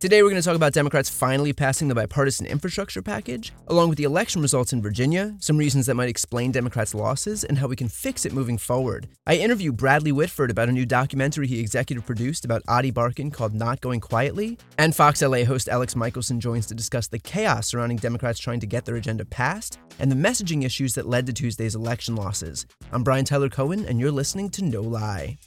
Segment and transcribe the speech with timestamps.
[0.00, 3.98] Today, we're going to talk about Democrats finally passing the bipartisan infrastructure package, along with
[3.98, 7.74] the election results in Virginia, some reasons that might explain Democrats' losses, and how we
[7.74, 9.08] can fix it moving forward.
[9.26, 13.54] I interview Bradley Whitford about a new documentary he executive produced about Ady Barkan called
[13.54, 17.98] Not Going Quietly, and Fox LA host Alex Michelson joins to discuss the chaos surrounding
[17.98, 21.74] Democrats trying to get their agenda passed and the messaging issues that led to Tuesday's
[21.74, 22.66] election losses.
[22.92, 25.38] I'm Brian Tyler Cohen, and you're listening to No Lie.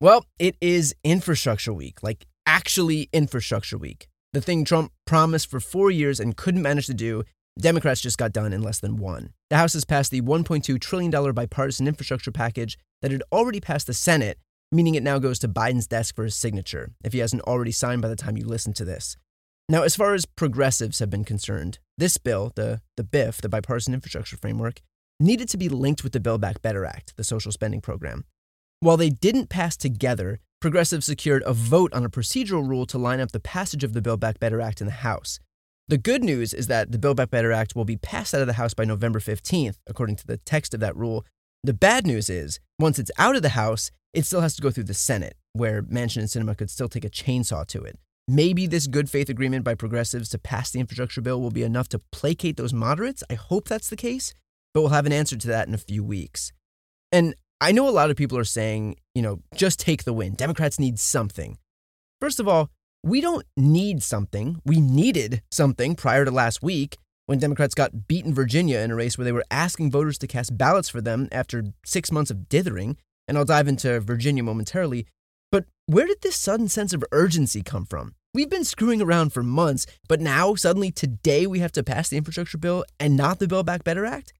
[0.00, 4.06] Well, it is infrastructure week, like actually infrastructure week.
[4.32, 7.24] The thing Trump promised for four years and couldn't manage to do,
[7.58, 9.30] Democrats just got done in less than one.
[9.50, 13.94] The House has passed the $1.2 trillion bipartisan infrastructure package that had already passed the
[13.94, 14.38] Senate,
[14.70, 18.00] meaning it now goes to Biden's desk for his signature, if he hasn't already signed
[18.00, 19.16] by the time you listen to this.
[19.68, 23.94] Now, as far as progressives have been concerned, this bill, the, the BIF, the Bipartisan
[23.94, 24.80] Infrastructure Framework,
[25.18, 28.24] needed to be linked with the Build Back Better Act, the social spending program.
[28.80, 33.18] While they didn't pass together, progressives secured a vote on a procedural rule to line
[33.18, 35.40] up the passage of the Build Back Better Act in the House.
[35.88, 38.46] The good news is that the Build Back Better Act will be passed out of
[38.46, 41.24] the House by November 15th, according to the text of that rule.
[41.64, 44.70] The bad news is, once it's out of the House, it still has to go
[44.70, 47.98] through the Senate, where Manchin and Sinema could still take a chainsaw to it.
[48.28, 51.88] Maybe this good faith agreement by progressives to pass the infrastructure bill will be enough
[51.88, 53.24] to placate those moderates.
[53.28, 54.34] I hope that's the case,
[54.72, 56.52] but we'll have an answer to that in a few weeks.
[57.10, 60.34] And I know a lot of people are saying, you know, just take the win.
[60.34, 61.58] Democrats need something.
[62.20, 62.70] First of all,
[63.02, 64.60] we don't need something.
[64.64, 69.18] We needed something prior to last week when Democrats got beaten Virginia in a race
[69.18, 72.96] where they were asking voters to cast ballots for them after six months of dithering.
[73.26, 75.06] And I'll dive into Virginia momentarily.
[75.50, 78.14] But where did this sudden sense of urgency come from?
[78.34, 82.16] We've been screwing around for months, but now suddenly today we have to pass the
[82.16, 84.32] infrastructure bill and not the Build Back Better Act?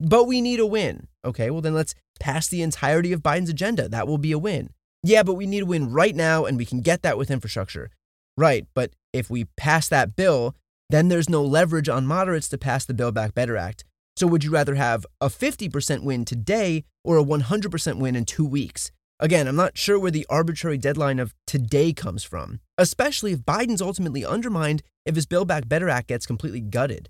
[0.00, 1.08] But we need a win.
[1.24, 3.88] Okay, well, then let's pass the entirety of Biden's agenda.
[3.88, 4.70] That will be a win.
[5.02, 7.90] Yeah, but we need a win right now, and we can get that with infrastructure.
[8.36, 10.54] Right, but if we pass that bill,
[10.90, 13.84] then there's no leverage on moderates to pass the Build Back Better Act.
[14.16, 18.46] So would you rather have a 50% win today or a 100% win in two
[18.46, 18.90] weeks?
[19.18, 23.82] Again, I'm not sure where the arbitrary deadline of today comes from, especially if Biden's
[23.82, 27.08] ultimately undermined if his Build Back Better Act gets completely gutted.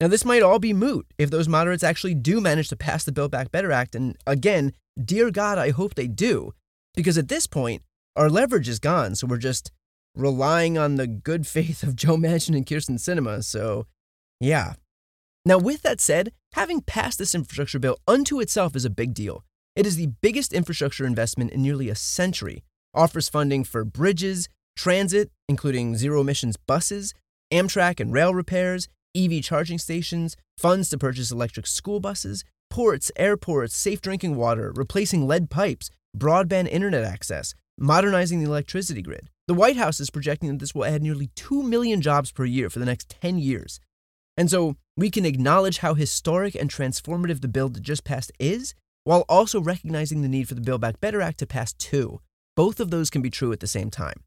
[0.00, 3.12] Now, this might all be moot if those moderates actually do manage to pass the
[3.12, 3.94] Build Back Better Act.
[3.94, 6.52] And again, dear God, I hope they do.
[6.94, 7.82] Because at this point,
[8.14, 9.14] our leverage is gone.
[9.14, 9.72] So we're just
[10.14, 13.42] relying on the good faith of Joe Manchin and Kyrsten Sinema.
[13.42, 13.86] So,
[14.38, 14.74] yeah.
[15.46, 19.44] Now, with that said, having passed this infrastructure bill unto itself is a big deal.
[19.76, 22.64] It is the biggest infrastructure investment in nearly a century,
[22.94, 27.14] offers funding for bridges, transit, including zero emissions buses,
[27.52, 33.76] Amtrak and rail repairs, EV charging stations, funds to purchase electric school buses, ports, airports,
[33.76, 39.30] safe drinking water, replacing lead pipes, broadband internet access, modernizing the electricity grid.
[39.48, 42.68] The White House is projecting that this will add nearly 2 million jobs per year
[42.68, 43.80] for the next 10 years.
[44.36, 48.74] And so we can acknowledge how historic and transformative the bill that just passed is,
[49.04, 52.20] while also recognizing the need for the Build Back Better Act to pass too.
[52.56, 54.24] Both of those can be true at the same time.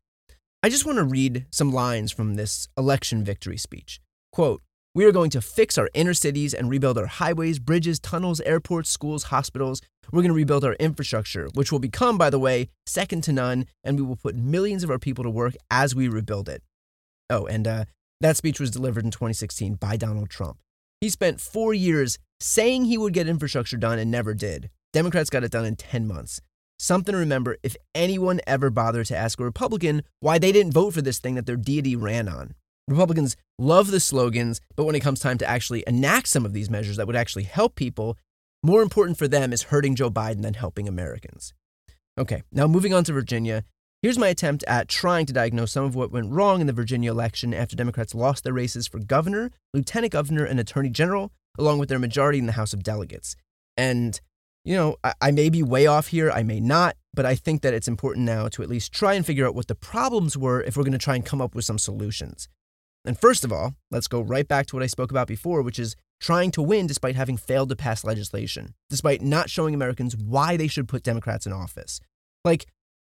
[0.64, 4.00] I just want to read some lines from this election victory speech.
[4.32, 4.62] Quote,
[4.96, 8.90] we are going to fix our inner cities and rebuild our highways, bridges, tunnels, airports,
[8.90, 9.82] schools, hospitals.
[10.12, 13.68] We're going to rebuild our infrastructure, which will become, by the way, second to none,
[13.84, 16.64] and we will put millions of our people to work as we rebuild it.
[17.30, 17.86] Oh, and uh,
[18.20, 20.58] that speech was delivered in 2016 by Donald Trump.
[21.00, 24.72] He spent four years saying he would get infrastructure done and never did.
[24.92, 26.42] Democrats got it done in 10 months.
[26.80, 30.94] Something to remember if anyone ever bothered to ask a Republican why they didn't vote
[30.94, 32.56] for this thing that their deity ran on.
[32.90, 36.70] Republicans love the slogans, but when it comes time to actually enact some of these
[36.70, 38.18] measures that would actually help people,
[38.64, 41.54] more important for them is hurting Joe Biden than helping Americans.
[42.18, 43.64] Okay, now moving on to Virginia.
[44.02, 47.12] Here's my attempt at trying to diagnose some of what went wrong in the Virginia
[47.12, 51.90] election after Democrats lost their races for governor, lieutenant governor, and attorney general, along with
[51.90, 53.36] their majority in the House of Delegates.
[53.78, 54.20] And,
[54.64, 57.62] you know, I, I may be way off here, I may not, but I think
[57.62, 60.62] that it's important now to at least try and figure out what the problems were
[60.62, 62.48] if we're going to try and come up with some solutions.
[63.06, 65.80] And first of all, let's go right back to what I spoke about before, which
[65.80, 70.58] is trying to win despite having failed to pass legislation, despite not showing Americans why
[70.58, 72.02] they should put Democrats in office.
[72.44, 72.66] Like,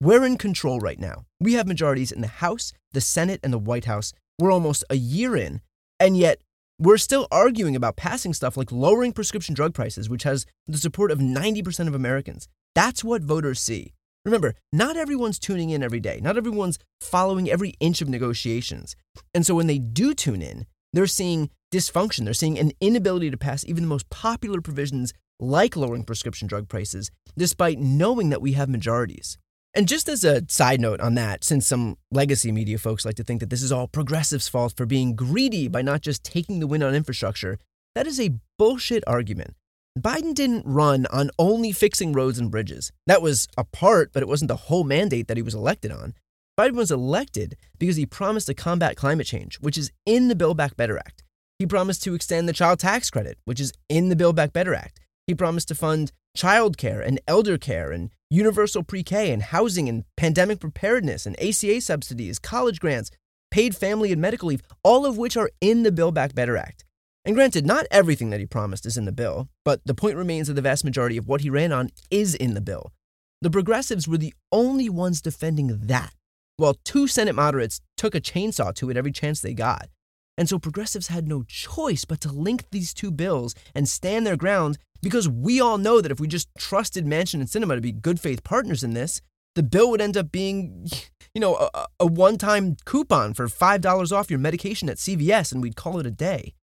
[0.01, 1.25] We're in control right now.
[1.41, 4.13] We have majorities in the House, the Senate, and the White House.
[4.39, 5.61] We're almost a year in,
[6.01, 6.41] and yet
[6.79, 11.11] we're still arguing about passing stuff like lowering prescription drug prices, which has the support
[11.11, 12.49] of 90% of Americans.
[12.75, 13.93] That's what voters see.
[14.25, 16.19] Remember, not everyone's tuning in every day.
[16.23, 18.97] Not everyone's following every inch of negotiations.
[19.35, 22.25] And so when they do tune in, they're seeing dysfunction.
[22.25, 26.69] They're seeing an inability to pass even the most popular provisions like lowering prescription drug
[26.69, 29.37] prices, despite knowing that we have majorities.
[29.75, 33.25] And just as a side note on that, since some legacy media folks like to
[33.25, 36.69] think that this is all progressives' fault for being greedy by not just taking the
[36.69, 37.59] win on infrastructure,
[37.97, 39.55] that is a bullshit argument.
[39.99, 42.91] Biden didn't run on only fixing roads and bridges.
[43.07, 46.15] That was a part, but it wasn't the whole mandate that he was elected on.
[46.59, 50.57] Biden was elected because he promised to combat climate change, which is in the Build
[50.57, 51.23] Back Better Act.
[51.61, 54.75] He promised to extend the child tax credit, which is in the Build Back Better
[54.75, 54.99] Act.
[55.29, 60.05] He promised to fund childcare and elder care and universal pre K and housing and
[60.17, 63.13] pandemic preparedness and ACA subsidies, college grants,
[63.53, 66.85] paid family and medical leave, all of which are in the Build Back Better Act.
[67.25, 70.49] And granted, not everything that he promised is in the bill, but the point remains
[70.49, 72.93] that the vast majority of what he ran on is in the bill.
[73.41, 76.13] The progressives were the only ones defending that,
[76.57, 79.89] while two Senate moderates took a chainsaw to it every chance they got.
[80.37, 84.37] And so progressives had no choice but to link these two bills and stand their
[84.37, 87.93] ground because we all know that if we just trusted Manchin and Sinema to be
[87.93, 89.21] good faith partners in this,
[89.55, 90.89] the bill would end up being,
[91.35, 95.63] you know, a, a one time coupon for $5 off your medication at CVS and
[95.63, 96.55] we'd call it a day.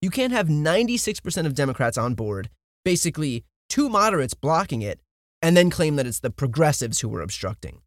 [0.00, 2.50] You can't have 96% of Democrats on board,
[2.84, 5.00] basically two moderates blocking it,
[5.42, 7.80] and then claim that it's the progressives who were obstructing.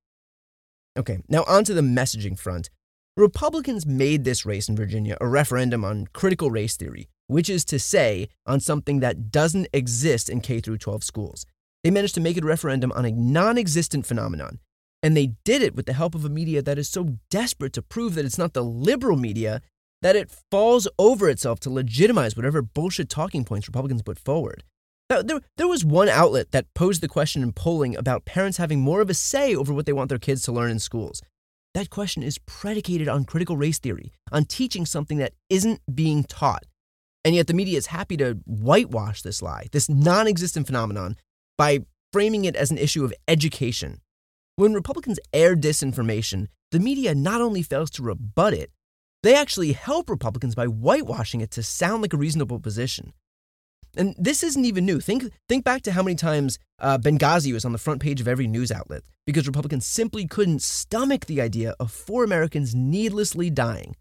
[0.97, 2.69] Okay, now onto the messaging front.
[3.15, 7.79] Republicans made this race in Virginia a referendum on critical race theory, which is to
[7.79, 11.45] say, on something that doesn't exist in K 12 schools.
[11.83, 14.59] They managed to make it a referendum on a non existent phenomenon.
[15.03, 17.81] And they did it with the help of a media that is so desperate to
[17.81, 19.61] prove that it's not the liberal media
[20.01, 24.63] that it falls over itself to legitimize whatever bullshit talking points Republicans put forward.
[25.09, 28.79] Now, there, there was one outlet that posed the question in polling about parents having
[28.79, 31.21] more of a say over what they want their kids to learn in schools.
[31.73, 36.63] That question is predicated on critical race theory, on teaching something that isn't being taught.
[37.23, 41.17] And yet the media is happy to whitewash this lie, this non existent phenomenon,
[41.57, 41.79] by
[42.11, 44.01] framing it as an issue of education.
[44.55, 48.71] When Republicans air disinformation, the media not only fails to rebut it,
[49.23, 53.13] they actually help Republicans by whitewashing it to sound like a reasonable position.
[53.95, 54.99] And this isn't even new.
[54.99, 58.27] Think, think back to how many times uh, Benghazi was on the front page of
[58.27, 63.95] every news outlet because Republicans simply couldn't stomach the idea of four Americans needlessly dying.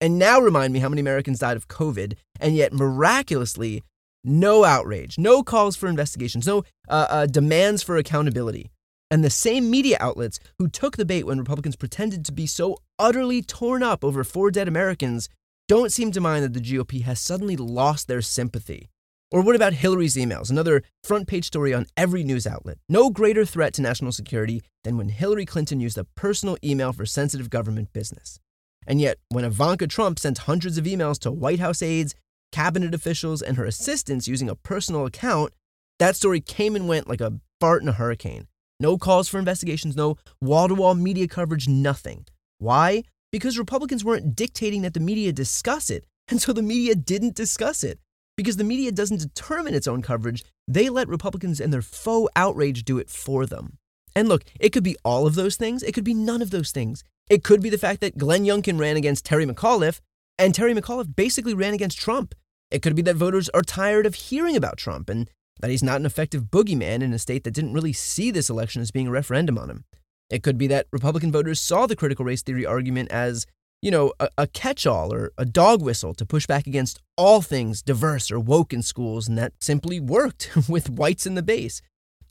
[0.00, 3.82] And now remind me how many Americans died of COVID, and yet miraculously,
[4.24, 8.70] no outrage, no calls for investigations, no uh, uh, demands for accountability.
[9.10, 12.78] And the same media outlets who took the bait when Republicans pretended to be so
[13.00, 15.28] utterly torn up over four dead Americans
[15.66, 18.90] don't seem to mind that the GOP has suddenly lost their sympathy.
[19.32, 22.78] Or what about Hillary's emails, another front page story on every news outlet?
[22.88, 27.06] No greater threat to national security than when Hillary Clinton used a personal email for
[27.06, 28.40] sensitive government business.
[28.86, 32.14] And yet, when Ivanka Trump sent hundreds of emails to White House aides,
[32.50, 35.52] cabinet officials, and her assistants using a personal account,
[36.00, 38.48] that story came and went like a fart in a hurricane.
[38.80, 42.24] No calls for investigations, no wall to wall media coverage, nothing.
[42.60, 43.04] Why?
[43.32, 47.82] Because Republicans weren't dictating that the media discuss it, and so the media didn't discuss
[47.82, 47.98] it
[48.36, 50.44] because the media doesn't determine its own coverage.
[50.68, 53.78] They let Republicans and their faux outrage do it for them.
[54.14, 55.82] And look, it could be all of those things.
[55.82, 57.02] It could be none of those things.
[57.30, 60.00] It could be the fact that Glenn Youngkin ran against Terry McAuliffe
[60.38, 62.34] and Terry McAuliffe basically ran against Trump.
[62.70, 65.30] It could be that voters are tired of hearing about Trump and
[65.60, 68.82] that he's not an effective boogeyman in a state that didn't really see this election
[68.82, 69.84] as being a referendum on him.
[70.30, 73.46] It could be that Republican voters saw the critical race theory argument as
[73.82, 77.40] you know, a, a catch all or a dog whistle to push back against all
[77.40, 81.80] things diverse or woke in schools, and that simply worked with whites in the base.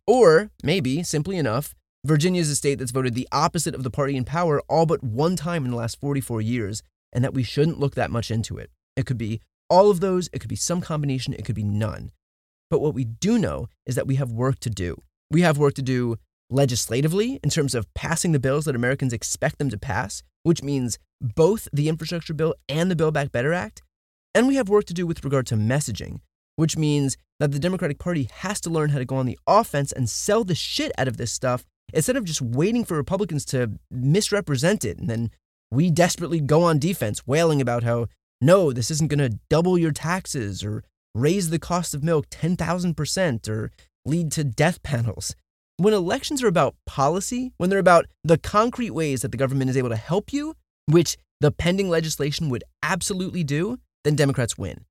[0.05, 1.75] Or maybe, simply enough,
[2.05, 5.03] Virginia is a state that's voted the opposite of the party in power all but
[5.03, 8.57] one time in the last 44 years, and that we shouldn't look that much into
[8.57, 8.69] it.
[8.95, 12.11] It could be all of those, it could be some combination, it could be none.
[12.69, 15.01] But what we do know is that we have work to do.
[15.31, 16.17] We have work to do
[16.49, 20.97] legislatively in terms of passing the bills that Americans expect them to pass, which means
[21.21, 23.81] both the infrastructure bill and the Build Back Better Act.
[24.33, 26.19] And we have work to do with regard to messaging,
[26.55, 29.91] which means that the Democratic Party has to learn how to go on the offense
[29.91, 33.79] and sell the shit out of this stuff instead of just waiting for Republicans to
[33.89, 34.97] misrepresent it.
[34.97, 35.31] And then
[35.71, 38.07] we desperately go on defense, wailing about how,
[38.41, 40.83] no, this isn't going to double your taxes or
[41.15, 43.71] raise the cost of milk 10,000% or
[44.05, 45.35] lead to death panels.
[45.79, 49.77] When elections are about policy, when they're about the concrete ways that the government is
[49.77, 50.55] able to help you,
[50.87, 54.83] which the pending legislation would absolutely do, then Democrats win.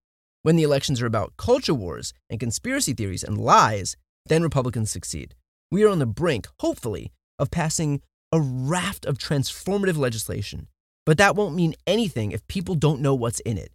[0.45, 5.35] When the elections are about culture wars and conspiracy theories and lies, then Republicans succeed.
[5.71, 8.01] We are on the brink, hopefully, of passing
[8.33, 10.69] a raft of transformative legislation.
[11.05, 13.73] But that won't mean anything if people don't know what's in it.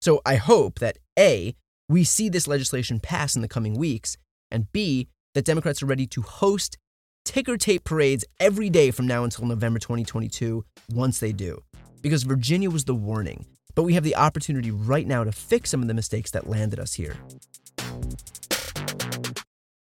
[0.00, 1.56] So I hope that A,
[1.88, 4.16] we see this legislation pass in the coming weeks,
[4.48, 6.78] and B, that Democrats are ready to host
[7.24, 11.62] ticker tape parades every day from now until November 2022 once they do.
[12.00, 15.82] Because Virginia was the warning, but we have the opportunity right now to fix some
[15.82, 17.16] of the mistakes that landed us here.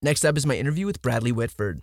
[0.02, 1.82] Next up is my interview with Bradley Whitford.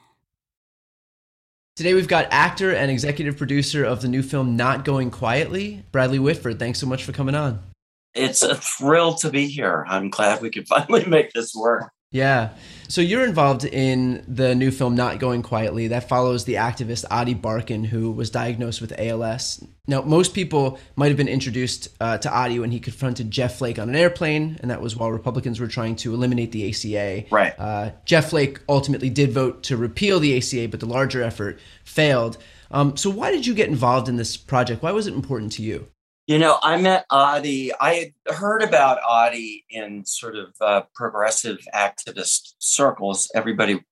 [1.81, 6.19] Today we've got actor and executive producer of the new film Not Going Quietly, Bradley
[6.19, 6.59] Whitford.
[6.59, 7.59] Thanks so much for coming on.
[8.13, 9.83] It's a thrill to be here.
[9.89, 11.91] I'm glad we could finally make this work.
[12.11, 12.49] Yeah.
[12.87, 17.33] So you're involved in the new film Not Going Quietly that follows the activist Ady
[17.33, 19.65] Barkan, who was diagnosed with ALS.
[19.87, 23.79] Now, most people might have been introduced uh, to Ady when he confronted Jeff Flake
[23.79, 27.25] on an airplane, and that was while Republicans were trying to eliminate the ACA.
[27.31, 27.55] Right.
[27.57, 32.37] Uh, Jeff Flake ultimately did vote to repeal the ACA, but the larger effort failed.
[32.69, 34.83] Um, so, why did you get involved in this project?
[34.83, 35.87] Why was it important to you?
[36.27, 37.73] You know, I met Ady.
[37.73, 43.31] I had heard about Ady in sort of uh, progressive activist circles.
[43.33, 43.83] Everybody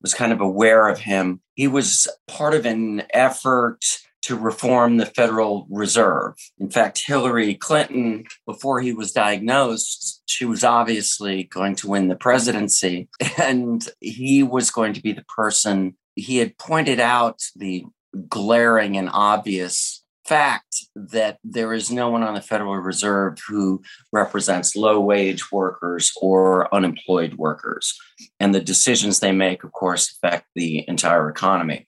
[0.00, 1.42] was kind of aware of him.
[1.54, 3.84] He was part of an effort
[4.22, 6.34] to reform the Federal Reserve.
[6.58, 12.16] In fact, Hillary Clinton, before he was diagnosed, she was obviously going to win the
[12.16, 13.08] presidency.
[13.38, 17.84] And he was going to be the person, he had pointed out the
[18.28, 23.82] glaring and obvious fact that there is no one on the Federal Reserve who
[24.12, 27.96] represents low wage workers or unemployed workers.
[28.40, 31.86] And the decisions they make, of course, affect the entire economy.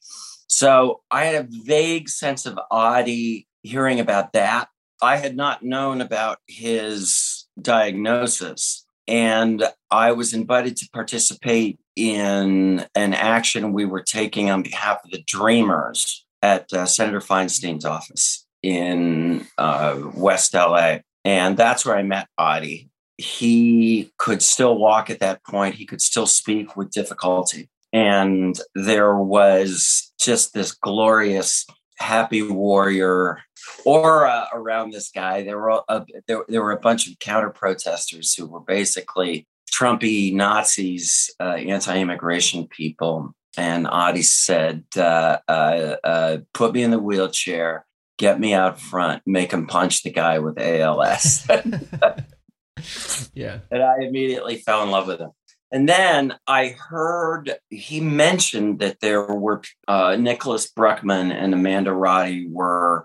[0.49, 4.69] So I had a vague sense of Ady hearing about that.
[5.01, 8.85] I had not known about his diagnosis.
[9.07, 15.11] And I was invited to participate in an action we were taking on behalf of
[15.11, 20.99] the Dreamers at uh, Senator Feinstein's office in uh, West LA.
[21.25, 22.91] And that's where I met Ady.
[23.17, 27.69] He could still walk at that point, he could still speak with difficulty.
[27.93, 31.67] And there was just this glorious
[31.99, 33.39] happy warrior
[33.85, 35.43] aura around this guy.
[35.43, 40.35] There were a, there, there were a bunch of counter protesters who were basically Trumpy
[40.35, 47.87] Nazis, uh, anti-immigration people, and Ady said, uh, uh, uh, "Put me in the wheelchair,
[48.19, 51.47] get me out front, make him punch the guy with ALS."
[53.35, 55.31] yeah, and I immediately fell in love with him.
[55.71, 62.49] And then I heard he mentioned that there were uh, Nicholas Bruckman and Amanda Roddy
[62.51, 63.05] were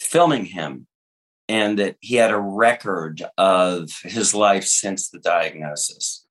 [0.00, 0.86] filming him,
[1.48, 6.26] and that he had a record of his life since the diagnosis.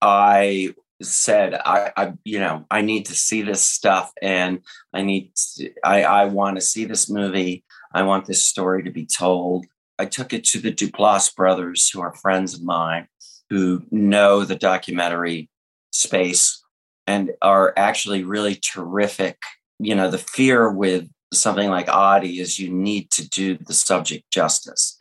[0.00, 4.60] I said I, I you know i need to see this stuff and
[4.94, 7.64] i need to, i i want to see this movie.
[7.92, 9.64] I want this story to be told.
[9.98, 13.08] I took it to the duplass brothers who are friends of mine
[13.50, 15.48] who know the documentary
[15.92, 16.62] space
[17.06, 19.38] and are actually really terrific
[19.78, 24.30] you know the fear with something like Ady is you need to do the subject
[24.30, 24.98] justice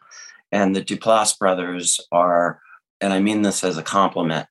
[0.51, 2.61] and the duplass brothers are
[3.01, 4.47] and i mean this as a compliment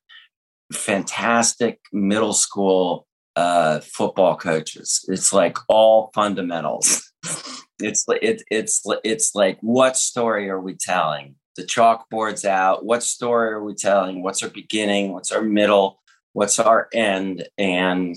[0.72, 5.04] fantastic middle school uh, football coaches.
[5.08, 7.12] It's like all fundamentals.
[7.78, 11.36] it's it, it's it's like what story are we telling?
[11.56, 12.84] The chalkboard's out.
[12.84, 14.22] What story are we telling?
[14.22, 15.12] What's our beginning?
[15.12, 16.00] What's our middle?
[16.32, 17.48] What's our end?
[17.58, 18.16] And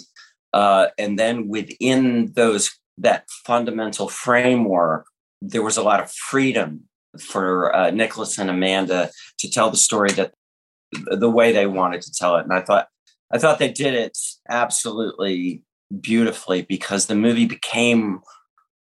[0.53, 5.05] Uh, and then within those that fundamental framework,
[5.41, 6.87] there was a lot of freedom
[7.19, 10.33] for uh, Nicholas and Amanda to tell the story that
[10.91, 12.43] the way they wanted to tell it.
[12.43, 12.87] And I thought
[13.33, 14.17] I thought they did it
[14.49, 15.61] absolutely
[16.01, 18.21] beautifully because the movie became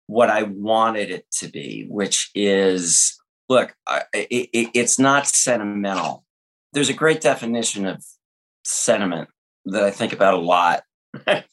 [0.06, 3.74] what I wanted it to be, which is look,
[4.12, 6.24] it, it, it's not sentimental.
[6.72, 8.04] There's a great definition of
[8.64, 9.28] sentiment
[9.66, 10.82] that I think about a lot.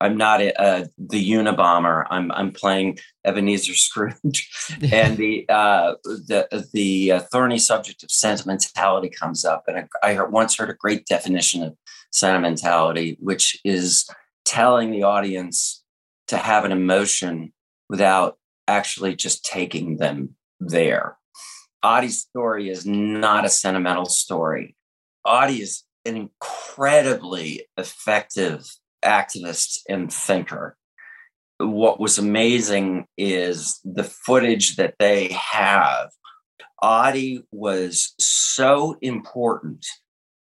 [0.00, 2.04] I'm not a, uh, the Unabomber.
[2.10, 4.50] I'm I'm playing Ebenezer Scrooge,
[4.92, 9.64] and the uh, the the uh, thorny subject of sentimentality comes up.
[9.66, 11.76] And I, I once heard a great definition of
[12.10, 14.06] sentimentality, which is
[14.44, 15.82] telling the audience
[16.28, 17.52] to have an emotion
[17.88, 21.16] without actually just taking them there.
[21.84, 24.76] Ady's story is not a sentimental story.
[25.26, 28.66] Ady is an incredibly effective
[29.04, 30.76] activist and thinker.
[31.58, 36.10] What was amazing is the footage that they have.
[36.82, 39.86] Ady was so important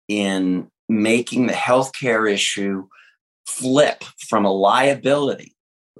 [0.07, 2.87] in making the healthcare issue
[3.47, 5.55] flip from a liability,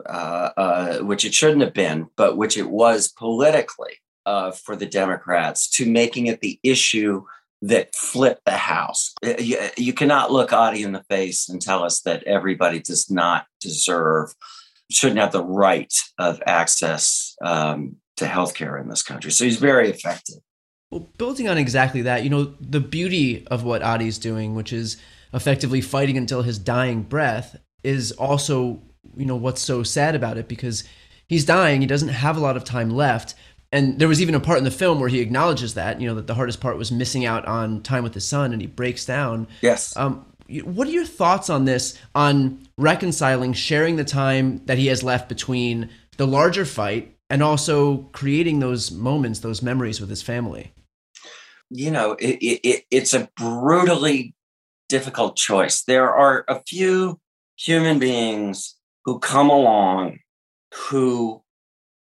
[0.06, 4.86] uh, uh, which it shouldn't have been, but which it was politically uh, for the
[4.86, 7.24] Democrats, to making it the issue
[7.62, 9.14] that flipped the House.
[9.26, 13.10] Uh, you, you cannot look Ady in the face and tell us that everybody does
[13.10, 14.34] not deserve,
[14.92, 19.32] shouldn't have the right of access um, to healthcare in this country.
[19.32, 20.38] So he's very effective.
[20.92, 24.98] Well, building on exactly that, you know, the beauty of what Ady's doing, which is
[25.34, 28.82] effectively fighting until his dying breath, is also,
[29.16, 30.84] you know, what's so sad about it because
[31.28, 31.82] he's dying.
[31.82, 33.34] He doesn't have a lot of time left.
[33.72, 36.16] And there was even a part in the film where he acknowledges that, you know,
[36.16, 39.06] that the hardest part was missing out on time with his son and he breaks
[39.06, 39.48] down.
[39.62, 39.96] Yes.
[39.98, 40.26] Um,
[40.64, 45.28] what are your thoughts on this, on reconciling, sharing the time that he has left
[45.28, 50.72] between the larger fight and also creating those moments, those memories with his family?
[51.70, 54.36] you know, it, it, it's a brutally
[54.90, 55.84] difficult choice.
[55.84, 57.20] There are a few
[57.58, 58.76] human beings
[59.06, 60.20] who come along
[60.74, 61.42] who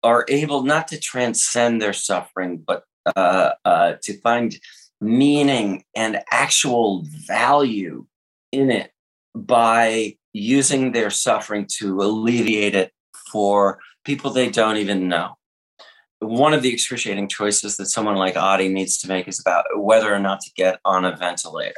[0.08, 2.84] are able not to transcend their suffering, but
[3.15, 4.56] uh, uh, to find
[5.00, 8.06] meaning and actual value
[8.52, 8.91] in it
[9.36, 12.91] by using their suffering to alleviate it
[13.32, 15.38] for people they don't even know
[16.20, 20.13] one of the excruciating choices that someone like Ady needs to make is about whether
[20.13, 21.76] or not to get on a ventilator.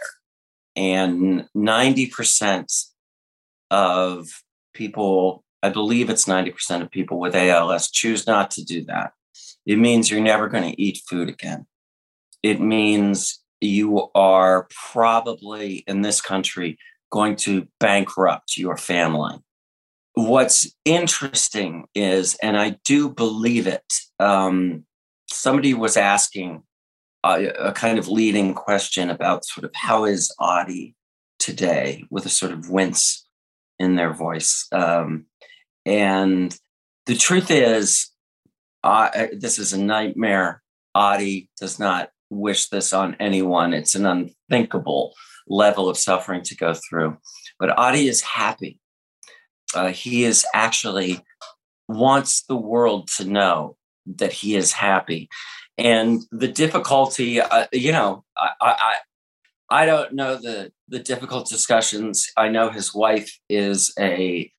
[0.75, 2.85] And 90%
[3.69, 4.29] of
[4.73, 9.13] people, I believe it's 90% of people with ALS, choose not to do that.
[9.65, 11.65] It means you're never going to eat food again.
[12.41, 16.77] It means you are probably in this country
[17.11, 19.39] going to bankrupt your family
[20.27, 24.85] what's interesting is, and I do believe it, um,
[25.31, 26.63] somebody was asking
[27.23, 30.95] a, a, kind of leading question about sort of how is Ady
[31.37, 33.27] today with a sort of wince
[33.77, 34.67] in their voice.
[34.71, 35.25] Um,
[35.89, 36.58] and
[37.06, 38.12] the truth is,
[38.84, 40.62] this is a nightmare.
[40.95, 43.73] Ady does not wish this on anyone.
[43.73, 45.13] It's an unthinkable
[45.47, 47.17] level of suffering to go through.
[47.60, 48.80] But Ady is happy
[49.73, 51.23] uh, he is actually
[51.88, 53.75] wants the world to know
[54.06, 55.30] that he is happy.
[55.78, 58.95] And the difficulty, uh, you know, I, I,
[59.69, 62.28] I don't know the the difficult discussions.
[62.36, 64.52] I know his wife is a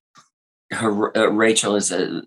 [0.73, 2.23] her uh, Rachel is a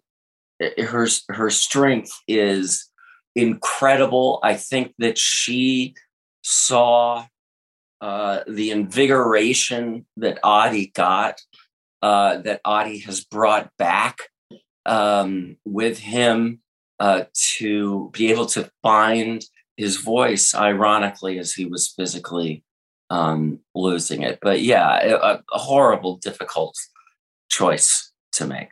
[0.77, 2.89] her her strength is
[3.35, 4.39] incredible.
[4.43, 5.95] I think that she
[6.43, 7.25] saw
[8.01, 11.41] uh, the invigoration that Ady got
[12.01, 14.19] uh, that Ady has brought back
[14.85, 16.59] um, with him
[16.99, 17.23] uh,
[17.57, 19.43] to be able to find
[19.77, 22.63] his voice, ironically, as he was physically
[23.09, 24.39] um, losing it.
[24.41, 26.77] But yeah, a, a, horrible, difficult
[27.49, 28.69] choice to make.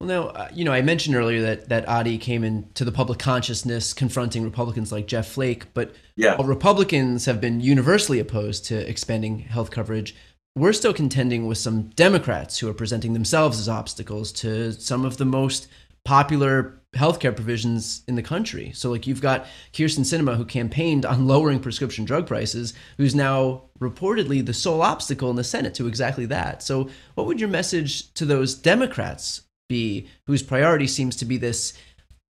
[0.00, 3.18] Well, now, uh, you know, I mentioned earlier that that Ady came into the public
[3.18, 6.36] consciousness confronting Republicans like Jeff Flake, but yeah.
[6.42, 10.14] Republicans have been universally opposed to expanding health coverage
[10.56, 15.18] we're still contending with some Democrats who are presenting themselves as obstacles to some of
[15.18, 15.68] the most
[16.04, 18.72] popular healthcare provisions in the country.
[18.74, 23.62] So, like, you've got Kyrsten Sinema who campaigned on lowering prescription drug prices, who's now
[23.78, 26.62] reportedly the sole obstacle in the Senate to exactly that.
[26.62, 31.72] So, what would your message to those Democrats be, whose priority seems to be this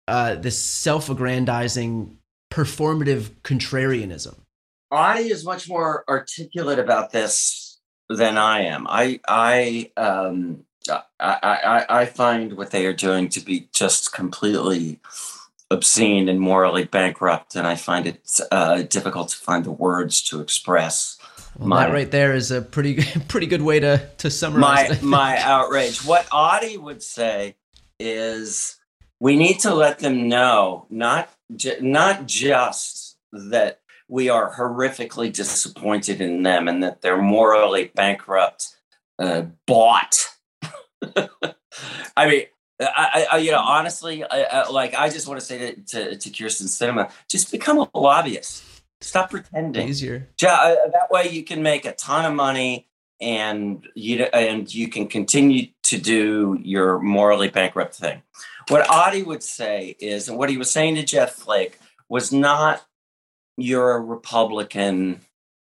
[0.08, 2.17] uh, this self-aggrandizing,
[2.52, 4.36] performative contrarianism?
[4.93, 8.88] Ady is much more articulate about this than I am.
[8.89, 15.00] I I um I, I I find what they are doing to be just completely
[15.70, 20.41] obscene and morally bankrupt, and I find it uh, difficult to find the words to
[20.41, 21.17] express.
[21.58, 25.36] Well, my, that right there is a pretty pretty good way to to summarize my
[25.36, 26.04] my outrage.
[26.06, 27.56] What Ady would say
[28.00, 28.78] is,
[29.20, 31.30] we need to let them know not
[31.82, 38.76] not just that we are horrifically disappointed in them and that they're morally bankrupt,
[39.17, 40.28] uh, bought.
[42.18, 42.44] I mean,
[42.80, 46.18] I, I, you know, honestly, I, I, like I just want to say to, to,
[46.18, 48.64] to Kyrsten Sinema, just become a lobbyist.
[49.02, 49.88] Stop pretending.
[49.88, 50.30] Easier.
[50.44, 52.88] Uh, that way, you can make a ton of money,
[53.20, 58.22] and you and you can continue to do your morally bankrupt thing.
[58.70, 62.86] What Ady would say is, and what he was saying to Jeff Flake was not
[63.58, 65.22] you're a Republican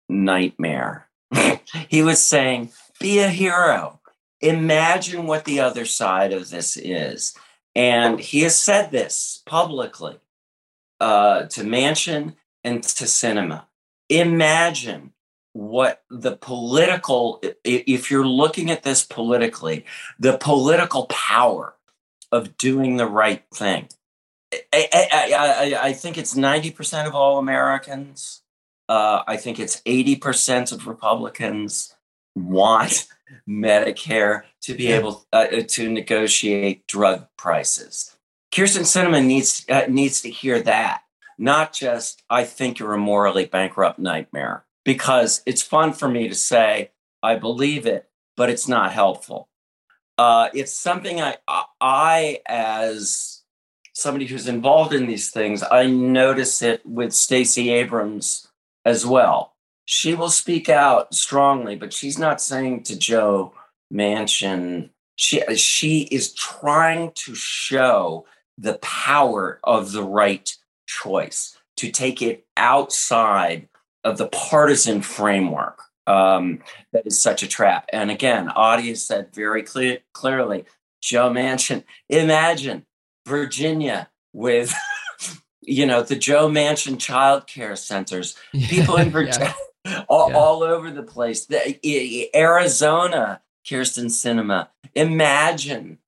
[0.09, 1.07] nightmare.
[1.89, 3.99] he was saying, be a hero.
[4.41, 7.35] Imagine what the other side of this is.
[7.75, 10.19] And he has said this publicly
[10.99, 13.65] uh, to Manchin and to Sinema.
[14.09, 15.13] Imagine
[15.53, 19.85] what the political, if you're looking at this politically,
[20.19, 21.75] the political power
[22.31, 23.89] of doing the right thing.
[24.53, 28.41] I, I, I, I think it's 90% of all Americans.
[28.87, 31.96] Uh, I think it's 80% of Republicans
[32.45, 33.07] want
[33.47, 38.15] Medicare to be able uh, to negotiate drug prices.
[38.51, 41.01] Kyrsten Sinema needs uh, needs to hear that,
[41.37, 46.35] not just "I think you're a morally bankrupt nightmare," because it's fun for me to
[46.35, 49.49] say I believe it, but it's not helpful.
[50.17, 51.37] Uh, it's something I
[51.81, 53.43] I as
[53.93, 58.47] somebody who's involved in these things, I notice it with Stacey Abrams
[58.85, 59.56] as well
[59.87, 63.53] she will speak out strongly, but she's not saying to Joe
[63.91, 64.89] Manchin.
[65.15, 68.25] She she is trying to show
[68.57, 70.53] the power of the right
[70.87, 73.69] choice to take it outside
[74.03, 76.59] of the partisan framework um,
[76.91, 77.89] that is such a trap.
[77.93, 80.65] And again, audience said very clear, clearly,
[81.01, 81.85] Joe Manchin.
[82.09, 82.85] Imagine
[83.25, 84.73] Virginia with.
[85.61, 88.37] you know the Joe Manchin child care centers.
[88.53, 89.53] People in Virginia,
[90.07, 90.37] all, yeah.
[90.37, 91.45] all over the place.
[91.45, 94.67] The, Arizona, Kyrsten Sinema.
[94.95, 95.99] Imagine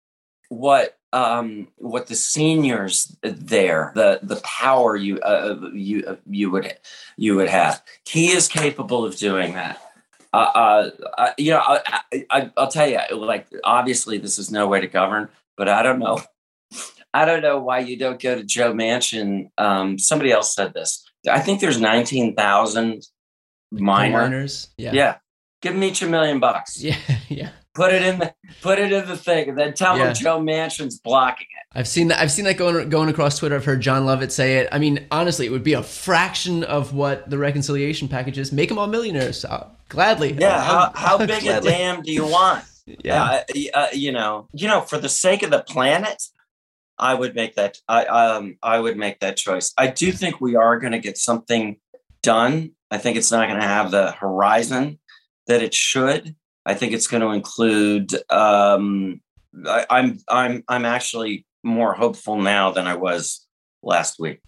[0.49, 6.77] what um, what the seniors there, the the power you uh, you uh, you would
[7.17, 7.83] you would have.
[8.05, 9.81] He is capable of doing that.
[10.31, 14.81] Uh, uh, you know, I, I, I'll tell you, like obviously this is no way
[14.81, 16.21] to govern, but I don't know.
[17.11, 19.49] I don't know why you don't go to Joe Manchin.
[19.57, 21.03] Um, somebody else said this.
[21.27, 23.07] I think there's 19,000
[23.71, 24.21] minor.
[24.21, 24.69] minors.
[24.77, 24.91] Yeah.
[24.93, 25.17] Yeah.
[25.61, 26.81] Give them each a million bucks.
[26.83, 26.97] Yeah.
[27.27, 27.49] Yeah.
[27.75, 30.05] Put it in the put it in the thing, and then tell yeah.
[30.05, 31.77] them Joe Manchin's blocking it.
[31.77, 32.19] I've seen that.
[32.19, 33.55] I've seen that going going across Twitter.
[33.55, 34.67] I've heard Jon Lovett say it.
[34.71, 38.51] I mean, honestly, it would be a fraction of what the reconciliation package is.
[38.51, 39.45] Make them all millionaires.
[39.45, 40.33] Uh, gladly.
[40.33, 40.61] Yeah.
[40.61, 41.71] how, how big gladly.
[41.71, 42.65] a dam do you want?
[43.03, 43.23] Yeah.
[43.23, 43.43] Uh,
[43.75, 44.47] uh, you know.
[44.51, 46.23] You know, for the sake of the planet,
[46.97, 47.77] I would make that.
[47.87, 48.57] I um.
[48.63, 49.73] I would make that choice.
[49.77, 51.77] I do think we are going to get something
[52.23, 54.99] done I think it's not going to have the horizon
[55.47, 56.35] that it should.
[56.65, 58.13] I think it's going to include.
[58.31, 59.21] Um,
[59.65, 63.45] I, I'm I'm I'm actually more hopeful now than I was
[63.81, 64.41] last week.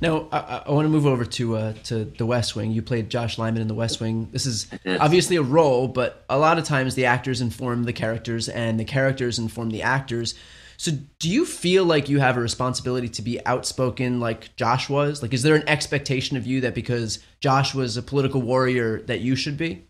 [0.00, 2.70] Now, I, I want to move over to uh, to The West Wing.
[2.70, 4.28] You played Josh Lyman in The West Wing.
[4.30, 4.68] This is
[5.00, 8.84] obviously a role, but a lot of times the actors inform the characters, and the
[8.84, 10.34] characters inform the actors.
[10.78, 15.22] So do you feel like you have a responsibility to be outspoken like Josh was?
[15.22, 19.20] Like is there an expectation of you that because Josh was a political warrior that
[19.20, 19.84] you should be?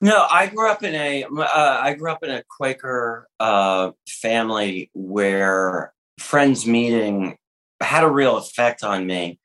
[0.00, 4.90] No, I grew up in a uh, I grew up in a Quaker uh, family
[4.94, 7.36] where friends meeting
[7.82, 9.38] had a real effect on me.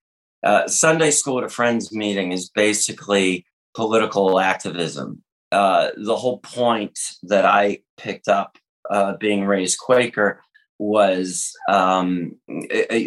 [0.44, 5.24] Uh, Sunday school at a friends meeting is basically political activism.
[5.52, 8.58] Uh, the whole point that I picked up
[8.90, 10.42] uh, being raised Quaker
[10.78, 12.38] was um,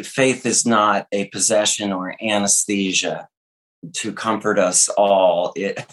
[0.04, 3.28] faith is not a possession or anesthesia
[3.94, 5.52] to comfort us all.
[5.56, 5.84] It,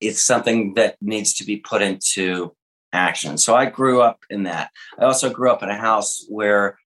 [0.00, 2.54] it's something that needs to be put into
[2.92, 3.36] action.
[3.36, 4.70] So I grew up in that.
[4.98, 6.78] I also grew up in a house where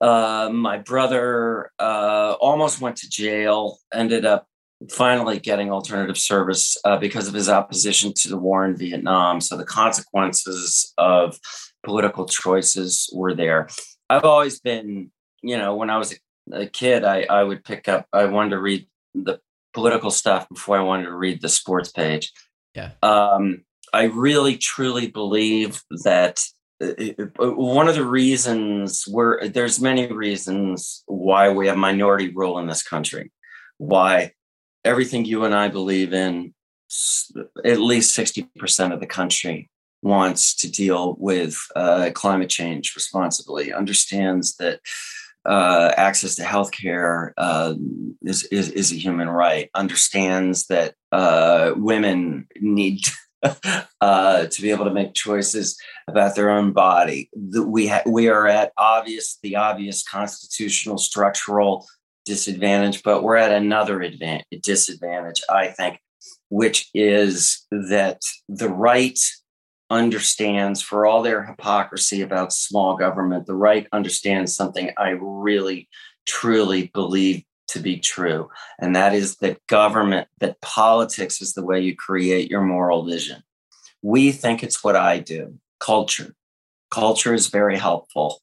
[0.00, 4.46] uh, my brother uh, almost went to jail, ended up
[4.90, 9.40] finally getting alternative service uh, because of his opposition to the war in Vietnam.
[9.40, 11.38] So the consequences of
[11.82, 13.68] political choices were there.
[14.08, 15.10] I've always been,
[15.42, 16.18] you know, when I was
[16.52, 19.40] a kid, I, I would pick up, I wanted to read the
[19.74, 22.32] political stuff before I wanted to read the sports page.
[22.74, 22.92] Yeah.
[23.02, 26.40] Um, I really truly believe that
[26.82, 26.92] uh,
[27.42, 32.66] uh, one of the reasons we're there's many reasons why we have minority rule in
[32.66, 33.32] this country,
[33.78, 34.32] why
[34.88, 36.54] everything you and I believe in,
[37.64, 39.70] at least 60% of the country
[40.00, 44.80] wants to deal with uh, climate change responsibly, understands that
[45.44, 47.74] uh, access to healthcare uh,
[48.22, 49.70] is, is, is a human right.
[49.74, 53.00] Understands that uh, women need
[54.00, 57.30] uh, to be able to make choices about their own body.
[57.34, 61.86] We ha- we are at obvious the obvious constitutional structural
[62.28, 65.98] disadvantage, but we're at another advantage, disadvantage, I think,
[66.50, 69.18] which is that the right
[69.90, 75.88] understands, for all their hypocrisy about small government, the right understands something I really,
[76.26, 78.50] truly believe to be true.
[78.78, 83.42] And that is that government, that politics is the way you create your moral vision.
[84.02, 86.34] We think it's what I do culture.
[86.90, 88.40] Culture is very helpful.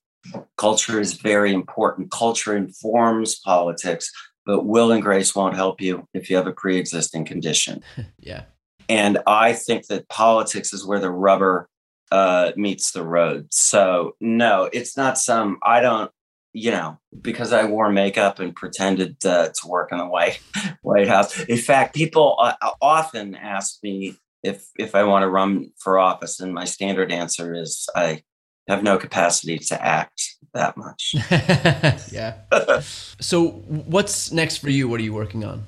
[0.58, 2.12] Culture is very important.
[2.12, 4.12] Culture informs politics,
[4.46, 7.84] but will and grace won't help you if you have a pre existing condition.
[8.20, 8.44] yeah.
[8.88, 11.70] And I think that politics is where the rubber
[12.12, 13.48] uh, meets the road.
[13.52, 16.12] So, no, it's not some, I don't,
[16.54, 20.40] you know, because I wore makeup and pretended uh, to work in the White
[20.82, 21.38] White House.
[21.46, 26.40] In fact, people uh, often ask me if if I want to run for office,
[26.40, 28.24] and my standard answer is I
[28.68, 31.16] have no capacity to act that much.
[32.12, 32.36] yeah.
[33.20, 34.88] so, what's next for you?
[34.88, 35.66] What are you working on?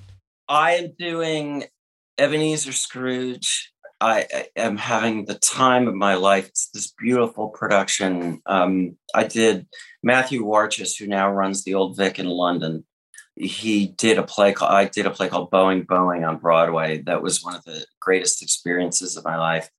[0.47, 1.65] I am doing
[2.17, 3.71] Ebenezer Scrooge.
[3.99, 6.47] I, I am having the time of my life.
[6.47, 8.41] It's this beautiful production.
[8.45, 9.67] Um, I did
[10.03, 12.85] Matthew Warchus, who now runs the Old Vic in London.
[13.35, 17.03] He did a play called I did a play called Boeing Boeing on Broadway.
[17.03, 19.69] That was one of the greatest experiences of my life.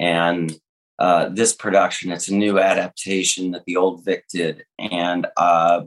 [0.00, 0.54] And
[0.98, 5.82] uh, this production, it's a new adaptation that the Old Vic did, and uh,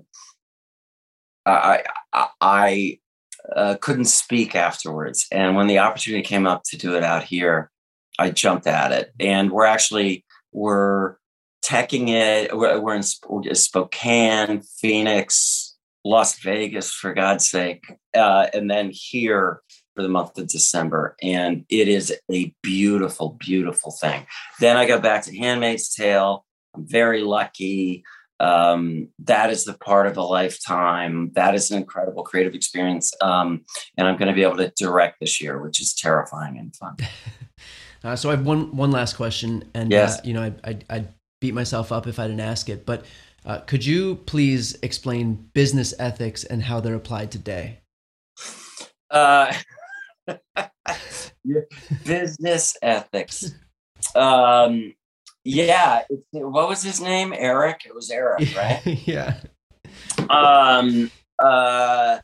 [1.46, 3.00] I I, I
[3.56, 5.28] uh, couldn't speak afterwards.
[5.32, 7.72] And when the opportunity came up to do it out here,
[8.20, 9.13] I jumped at it.
[9.20, 11.15] And we're actually we're
[11.63, 12.56] teching it.
[12.56, 19.62] We're, we're in Spokane, Phoenix, Las Vegas, for God's sake, uh, and then here
[19.98, 21.16] for the month of December.
[21.22, 24.28] And it is a beautiful, beautiful thing.
[24.60, 26.46] Then I go back to Handmaid's Tale.
[26.76, 28.04] I'm very lucky
[28.40, 31.32] um, that is the part of a lifetime.
[31.34, 33.12] That is an incredible creative experience.
[33.22, 33.66] Um,
[33.98, 36.98] and I'm going to be able to direct this year, which is terrifying and fun.
[38.04, 40.20] uh, so I have one one last question, and uh, yes.
[40.20, 43.06] Uh, you know, I, I I'd beat myself up if I didn't ask it, but
[43.46, 47.80] uh, could you please explain business ethics and how they're applied today?
[49.10, 49.54] Uh,
[52.06, 53.54] business ethics.
[54.16, 54.94] Um,
[55.44, 56.04] yeah.
[56.32, 57.34] what was his name?
[57.36, 57.84] Eric.
[57.86, 58.82] It was Eric, right?
[59.08, 59.40] yeah.
[60.30, 61.12] Um.
[61.40, 62.20] Uh.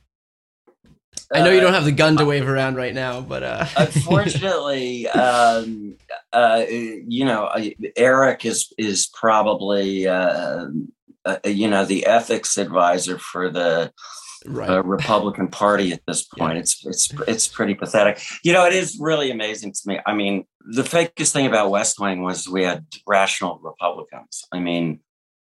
[1.33, 3.65] I know you don't have the gun to uh, wave around right now, but uh.
[3.77, 5.95] unfortunately, um,
[6.31, 10.67] uh, you know, uh, Eric is is probably uh,
[11.25, 13.91] uh, you know the ethics advisor for the
[14.45, 14.69] right.
[14.69, 16.55] uh, Republican Party at this point.
[16.55, 16.61] Yeah.
[16.61, 18.21] It's it's it's pretty pathetic.
[18.43, 19.99] You know, it is really amazing to me.
[20.05, 24.43] I mean, the fakest thing about West Wing was we had rational Republicans.
[24.51, 24.99] I mean,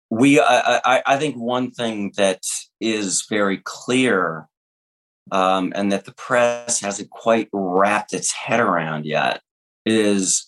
[0.09, 2.41] we I, I, I think one thing that
[2.79, 4.47] is very clear,
[5.31, 9.41] um, and that the press hasn't quite wrapped its head around yet,
[9.85, 10.45] is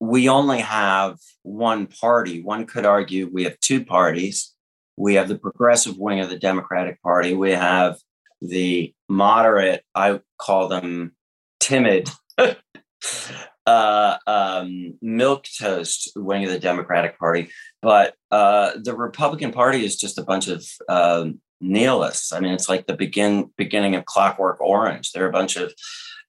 [0.00, 2.42] we only have one party.
[2.42, 4.52] One could argue we have two parties
[4.96, 7.34] we have the progressive wing of the Democratic Party.
[7.34, 7.98] We have
[8.40, 11.14] the moderate, I call them
[11.60, 12.10] timid,
[13.66, 17.50] uh, um, milk toast wing of the Democratic Party.
[17.82, 21.26] But uh, the Republican Party is just a bunch of uh,
[21.60, 22.32] nihilists.
[22.32, 25.12] I mean, it's like the begin beginning of Clockwork Orange.
[25.12, 25.72] They're a bunch of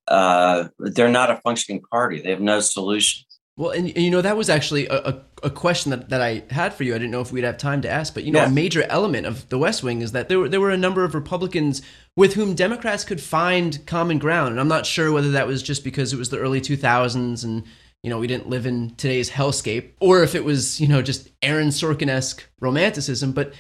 [0.08, 2.22] uh, they're not a functioning party.
[2.22, 3.27] They have no solution.
[3.58, 6.44] Well, and, and, you know that was actually a, a, a, question that, that I
[6.52, 6.94] had for you.
[6.94, 8.46] I didn't know if we'd have time to ask, but you know, yeah.
[8.46, 11.04] a major element of the West Wing is that there were there were a number
[11.04, 11.82] of Republicans
[12.16, 15.84] with whom Democrats could find common ground, and I'm not sure whether that was just
[15.84, 17.64] because it was the early 2000s and
[18.04, 21.28] you know we didn't live in today's hellscape, or if it was you know just
[21.42, 23.32] Aaron Sorkin esque romanticism.
[23.32, 23.54] But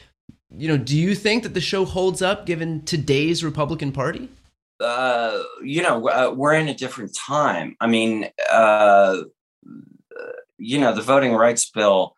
[0.56, 4.30] you know, do you think that the show holds up given today's Republican Party?
[4.80, 7.76] Uh, you know, uh, we're in a different time.
[7.82, 8.30] I mean.
[8.52, 9.24] Uh
[10.58, 12.16] you know, the voting rights bill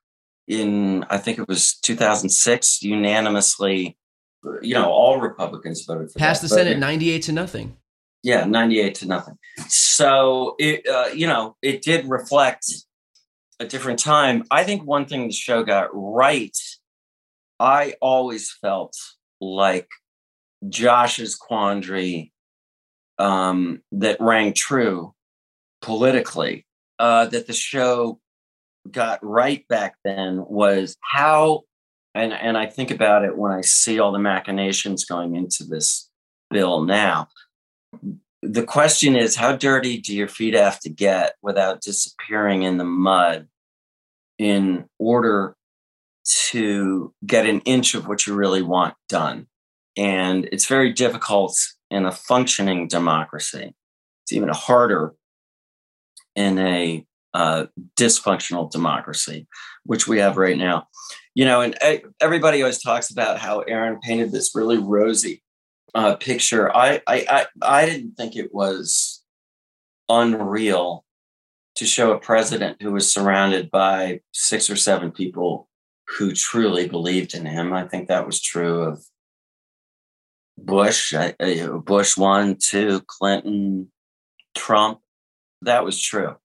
[0.47, 3.97] in, I think it was 2006, unanimously,
[4.61, 6.49] you know, all Republicans voted for Passed that.
[6.49, 7.77] the Senate 98 to nothing.
[8.23, 9.37] Yeah, 98 to nothing.
[9.67, 12.65] So it, uh, you know, it did reflect
[13.59, 14.43] a different time.
[14.51, 16.57] I think one thing the show got right,
[17.59, 18.95] I always felt
[19.41, 19.87] like
[20.67, 22.33] Josh's quandary
[23.17, 25.13] um, that rang true
[25.81, 26.65] politically,
[26.99, 28.19] uh, that the show
[28.89, 31.63] got right back then was how,
[32.13, 36.09] and, and I think about it when I see all the machinations going into this
[36.49, 37.27] bill now.
[38.41, 42.85] The question is, how dirty do your feet have to get without disappearing in the
[42.85, 43.47] mud
[44.37, 45.55] in order
[46.51, 49.47] to get an inch of what you really want done?
[49.97, 51.57] And it's very difficult
[51.91, 53.73] in a functioning democracy.
[54.23, 55.15] It's even harder
[56.39, 57.65] in a uh,
[57.97, 59.45] dysfunctional democracy,
[59.83, 60.87] which we have right now.
[61.35, 65.43] You know, and eh, everybody always talks about how Aaron painted this really rosy
[65.93, 66.75] uh, picture.
[66.75, 69.21] I, I, I, I didn't think it was
[70.07, 71.03] unreal
[71.75, 75.67] to show a president who was surrounded by six or seven people
[76.07, 77.73] who truly believed in him.
[77.73, 79.03] I think that was true of
[80.57, 81.13] Bush,
[81.85, 83.91] Bush one, two, Clinton,
[84.55, 84.99] Trump.
[85.61, 86.35] That was true.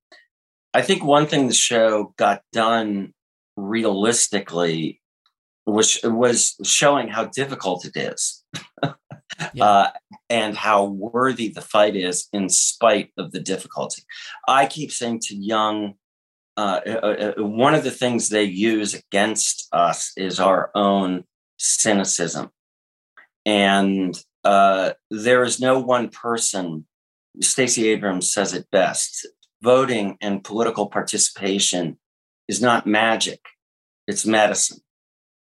[0.72, 3.12] I think one thing the show got done
[3.56, 5.00] realistically
[5.66, 8.44] was was showing how difficult it is,
[9.54, 9.64] yeah.
[9.64, 9.90] uh,
[10.28, 14.02] and how worthy the fight is in spite of the difficulty.
[14.48, 15.94] I keep saying to young.
[16.56, 21.24] Uh, uh, uh one of the things they use against us is our own
[21.58, 22.50] cynicism
[23.46, 26.86] and uh, there is no one person.
[27.40, 29.26] Stacey Abrams says it best
[29.62, 31.98] voting and political participation
[32.46, 33.40] is not magic,
[34.06, 34.78] it's medicine.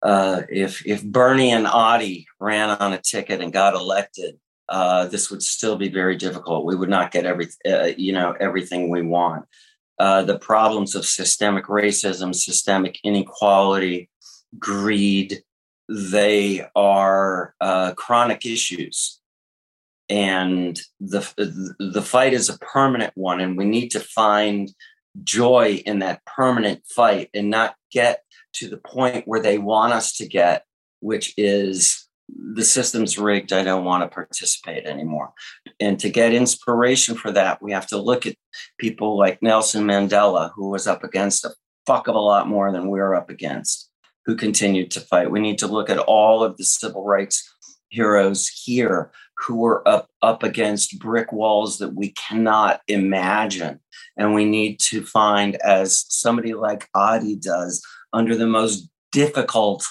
[0.03, 4.39] Uh, if if Bernie and Ady ran on a ticket and got elected,
[4.69, 6.65] uh, this would still be very difficult.
[6.65, 9.45] We would not get every uh, you know everything we want.
[9.99, 14.09] Uh, the problems of systemic racism, systemic inequality,
[14.59, 15.43] greed,
[15.91, 19.20] they are uh, chronic issues
[20.11, 21.21] and the
[21.79, 24.71] the fight is a permanent one and we need to find
[25.23, 30.13] joy in that permanent fight and not get to the point where they want us
[30.17, 30.65] to get
[31.01, 35.33] which is the system's rigged i don't want to participate anymore
[35.79, 38.37] and to get inspiration for that we have to look at
[38.79, 41.53] people like nelson mandela who was up against a
[41.87, 43.91] fuck of a lot more than we we're up against
[44.27, 45.31] who continued to fight.
[45.31, 47.53] We need to look at all of the civil rights
[47.89, 49.11] heroes here
[49.41, 53.81] who are up up against brick walls that we cannot imagine
[54.17, 59.85] and we need to find as somebody like ady does under the most difficult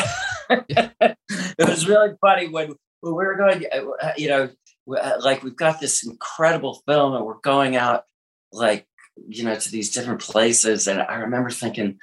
[1.59, 3.65] it was really funny when when we were going.
[3.71, 4.49] Uh, you know,
[4.89, 8.05] uh, like we've got this incredible film and we're going out
[8.53, 8.87] like
[9.27, 10.87] you know to these different places.
[10.87, 11.99] And i remember thinking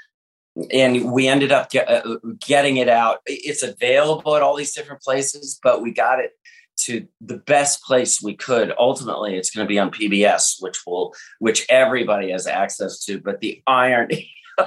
[0.72, 3.20] and we ended up get, uh, getting it out.
[3.26, 6.32] It's available at all these different places but we got it
[6.78, 8.72] to the best place we could.
[8.78, 13.20] Ultimately it's going to be on pbs which will which everybody has access to.
[13.20, 14.32] But the irony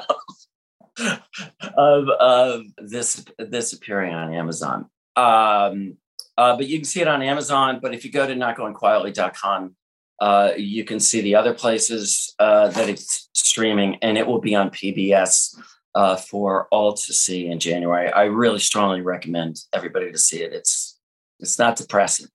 [1.78, 4.90] of, of this this appearing on amazon.
[5.16, 5.98] Um
[6.38, 7.80] uh, but you can see it on Amazon.
[7.82, 9.76] But if you go to notgoingquietly.com,
[10.24, 14.56] uh, you can see the other places uh, that it's streaming, and it will be
[14.56, 15.54] on PBS
[15.96, 18.10] uh, for all to see in January.
[18.10, 20.54] I really strongly recommend everybody to see it.
[20.54, 20.98] It's
[21.42, 22.28] it's not depressing.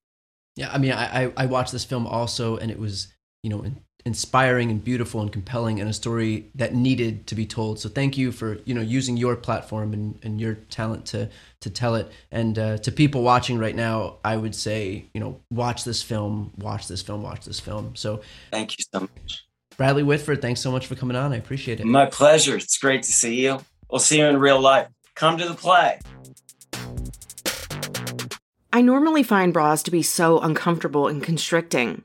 [0.54, 3.08] Yeah, I mean, I I watched this film also, and it was
[3.42, 3.64] you know
[4.08, 7.78] inspiring and beautiful and compelling and a story that needed to be told.
[7.78, 11.28] So thank you for you know using your platform and, and your talent to
[11.60, 12.10] to tell it.
[12.32, 16.52] And uh, to people watching right now, I would say you know watch this film,
[16.56, 17.94] watch this film, watch this film.
[17.96, 19.46] So thank you so much,
[19.76, 20.40] Bradley Whitford.
[20.40, 21.34] Thanks so much for coming on.
[21.34, 21.84] I appreciate it.
[21.84, 22.56] My pleasure.
[22.56, 23.60] It's great to see you.
[23.90, 24.88] We'll see you in real life.
[25.14, 26.00] Come to the play.
[28.72, 32.04] I normally find bras to be so uncomfortable and constricting.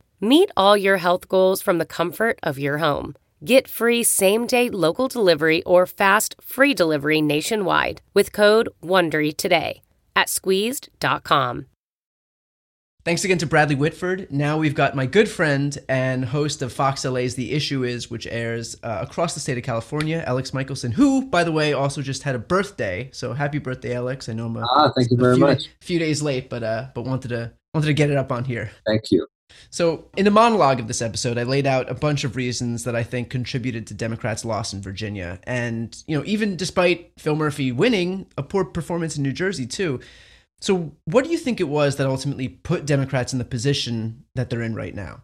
[0.23, 3.15] Meet all your health goals from the comfort of your home.
[3.43, 9.81] Get free same day local delivery or fast free delivery nationwide with code WONDERY today
[10.15, 11.65] at squeezed.com.
[13.03, 14.27] Thanks again to Bradley Whitford.
[14.31, 18.27] Now we've got my good friend and host of Fox LA's The Issue Is, which
[18.27, 22.21] airs uh, across the state of California, Alex Michaelson, who, by the way, also just
[22.21, 23.09] had a birthday.
[23.11, 24.29] So happy birthday, Alex!
[24.29, 25.69] I know I'm a, ah, thank you very few, much.
[25.81, 28.69] few days late, but uh, but wanted to wanted to get it up on here.
[28.85, 29.25] Thank you.
[29.69, 32.95] So, in the monologue of this episode, I laid out a bunch of reasons that
[32.95, 35.39] I think contributed to Democrats' loss in Virginia.
[35.43, 39.99] And, you know, even despite Phil Murphy winning, a poor performance in New Jersey, too.
[40.59, 44.49] So, what do you think it was that ultimately put Democrats in the position that
[44.49, 45.23] they're in right now?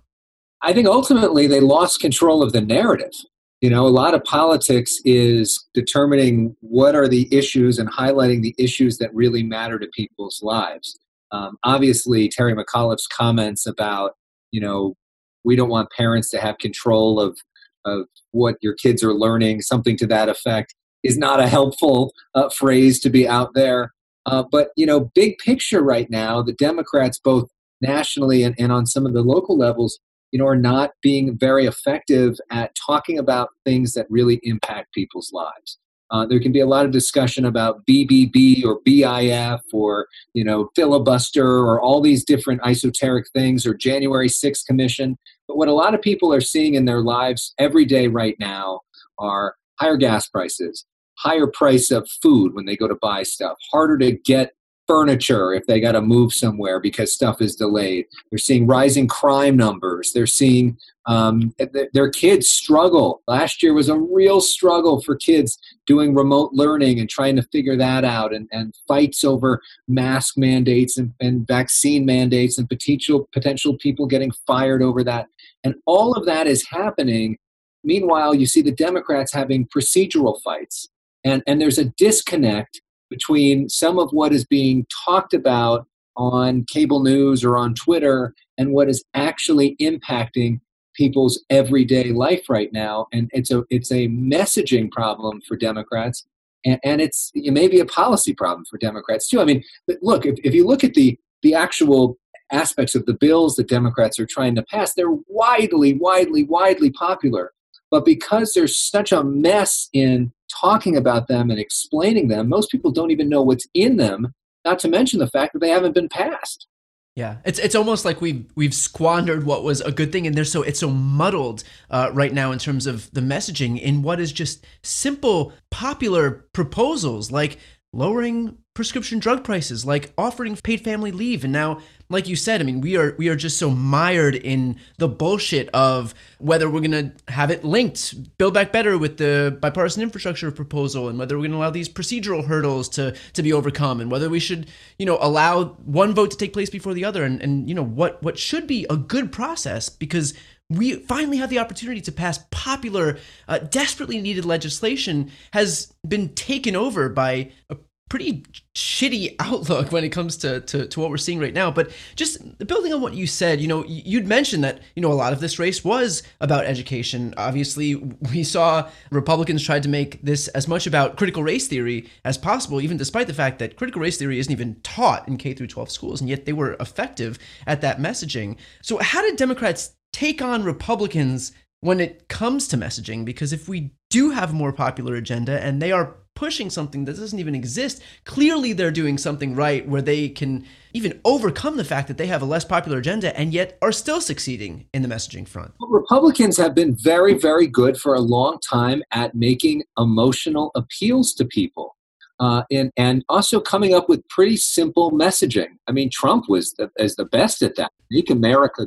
[0.61, 3.13] I think ultimately they lost control of the narrative.
[3.61, 8.55] You know, a lot of politics is determining what are the issues and highlighting the
[8.57, 10.97] issues that really matter to people's lives.
[11.32, 14.11] Um, obviously, Terry McAuliffe's comments about,
[14.51, 14.95] you know,
[15.43, 17.38] we don't want parents to have control of,
[17.86, 22.49] of what your kids are learning, something to that effect, is not a helpful uh,
[22.49, 23.93] phrase to be out there.
[24.25, 27.47] Uh, but, you know, big picture right now, the Democrats, both
[27.82, 29.99] nationally and, and on some of the local levels,
[30.32, 35.32] you know, are not being very effective at talking about things that really impact people's
[35.32, 35.78] lives.
[36.12, 40.70] Uh, there can be a lot of discussion about BBB or BIF or you know
[40.76, 45.18] filibuster or all these different esoteric things or January 6th Commission.
[45.47, 48.82] But what a lot of people are seeing in their lives every day right now
[49.20, 50.86] are higher gas prices,
[51.18, 54.53] higher price of food when they go to buy stuff, harder to get
[54.88, 58.05] furniture if they got to move somewhere because stuff is delayed.
[58.31, 60.13] They're seeing rising crime numbers.
[60.13, 63.21] They're seeing um, th- their kids struggle.
[63.27, 67.77] Last year was a real struggle for kids doing remote learning and trying to figure
[67.77, 73.77] that out, and, and fights over mask mandates and, and vaccine mandates and potential potential
[73.77, 75.27] people getting fired over that.
[75.63, 77.38] And all of that is happening.
[77.83, 80.89] Meanwhile, you see the Democrats having procedural fights.
[81.23, 87.01] And, and there's a disconnect between some of what is being talked about on cable
[87.01, 90.60] news or on Twitter and what is actually impacting
[90.95, 93.08] people's everyday life right now.
[93.14, 96.26] And it's a it's a messaging problem for democrats
[96.66, 99.39] and, and it's it may be a policy problem for democrats too.
[99.39, 99.64] I mean
[100.01, 102.18] look if, if you look at the the actual
[102.51, 107.53] aspects of the bills that democrats are trying to pass they're widely widely widely popular.
[107.91, 112.91] But because there's such a mess in talking about them and explaining them, most people
[112.91, 114.34] don't even know what's in them,
[114.66, 116.68] not to mention the fact that they haven't been passed.
[117.16, 120.52] Yeah, it's it's almost like we've we've squandered what was a good thing, and there's
[120.52, 124.32] so it's so muddled uh, right now in terms of the messaging in what is
[124.32, 127.58] just simple, popular proposals like
[127.91, 132.63] lowering prescription drug prices, like offering paid family leave, and now like you said, I
[132.63, 137.11] mean, we are we are just so mired in the bullshit of whether we're gonna
[137.28, 141.57] have it linked, build back better with the bipartisan infrastructure proposal, and whether we're gonna
[141.57, 144.67] allow these procedural hurdles to to be overcome, and whether we should,
[144.99, 147.84] you know, allow one vote to take place before the other, and and you know
[147.84, 150.36] what what should be a good process because
[150.69, 153.17] we finally have the opportunity to pass popular,
[153.47, 157.78] uh, desperately needed legislation has been taken over by a
[158.10, 158.43] pretty
[158.76, 161.72] shitty outlook when it comes to, to, to what we're seeing right now.
[161.72, 165.14] But just building on what you said, you know, you'd mentioned that, you know, a
[165.14, 167.34] lot of this race was about education.
[167.38, 167.95] Obviously,
[168.32, 172.82] we saw Republicans tried to make this as much about critical race theory as possible,
[172.82, 175.91] even despite the fact that critical race theory isn't even taught in K through 12
[175.91, 178.58] schools, and yet they were effective at that messaging.
[178.82, 181.51] So how did Democrats take on Republicans
[181.82, 183.26] when it comes to messaging?
[183.26, 187.17] Because if we do have a more popular agenda and they are pushing something that
[187.17, 187.99] doesn't even exist.
[188.23, 190.63] Clearly, they're doing something right where they can
[190.93, 194.21] even overcome the fact that they have a less popular agenda and yet are still
[194.21, 195.73] succeeding in the messaging front.
[195.79, 201.43] Republicans have been very, very good for a long time at making emotional appeals to
[201.43, 201.95] people.
[202.39, 205.71] Uh, and and also coming up with pretty simple messaging.
[205.88, 207.91] I mean, Trump was the, is the best at that.
[208.11, 208.85] Make America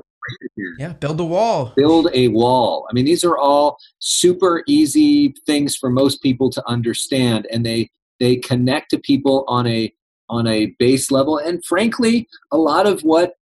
[0.79, 1.73] yeah, build a wall.
[1.77, 2.87] Build a wall.
[2.91, 7.91] I mean, these are all super easy things for most people to understand, and they
[8.19, 9.93] they connect to people on a
[10.29, 11.39] on a base level.
[11.39, 13.35] And frankly, a lot of what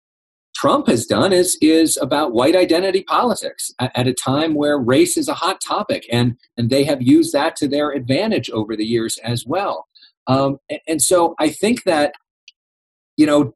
[0.55, 5.27] Trump has done is is about white identity politics at, a time where race is
[5.27, 9.19] a hot topic, and and they have used that to their advantage over the years
[9.23, 9.87] as well.
[10.25, 12.13] Um, and, and so I think that
[13.17, 13.53] you know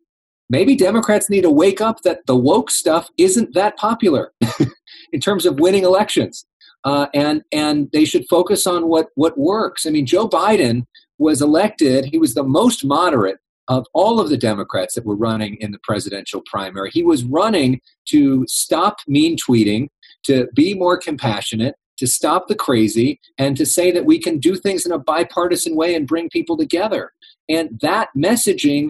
[0.52, 4.34] maybe Democrats need to wake up that the woke stuff isn't that popular
[5.14, 6.46] in terms of winning elections.
[6.84, 9.86] Uh, and and they should focus on what what works.
[9.86, 10.86] I mean, Joe Biden
[11.20, 13.38] was elected; he was the most moderate
[13.68, 16.90] of all of the Democrats that were running in the presidential primary.
[16.92, 19.90] He was running to stop mean tweeting,
[20.24, 24.56] to be more compassionate, to stop the crazy, and to say that we can do
[24.56, 27.14] things in a bipartisan way and bring people together.
[27.48, 28.90] And that messaging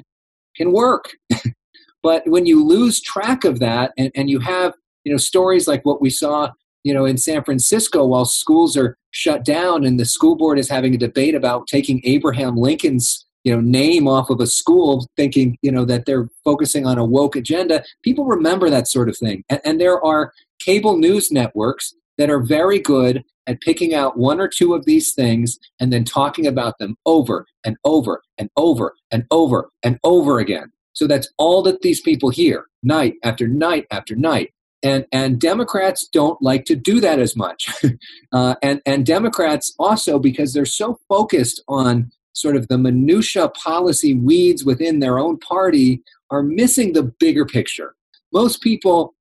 [0.56, 1.12] can work.
[2.04, 4.74] but when you lose track of that and, and you have
[5.04, 6.49] you know stories like what we saw
[6.84, 10.70] you know in San Francisco while schools are shut down and the school board is
[10.70, 15.58] having a debate about taking Abraham Lincoln's you know name off of a school thinking
[15.62, 19.43] you know that they're focusing on a woke agenda people remember that sort of thing
[19.49, 24.39] and, and there are cable news networks that are very good at picking out one
[24.39, 28.93] or two of these things and then talking about them over and over and over
[29.12, 30.72] and over and over again.
[30.93, 34.53] So that's all that these people hear night after night after night.
[34.84, 37.70] And, and Democrats don't like to do that as much.
[38.34, 44.16] uh, and, and Democrats also, because they're so focused on sort of the minutia policy
[44.16, 46.01] weeds within their own party,
[46.32, 47.95] are missing the bigger picture.
[48.34, 49.14] Most people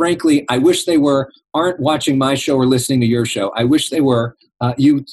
[0.00, 3.52] frankly, I wish they were, aren't watching my show or listening to your show.
[3.54, 4.34] I wish they were.
[4.62, 5.04] Uh, you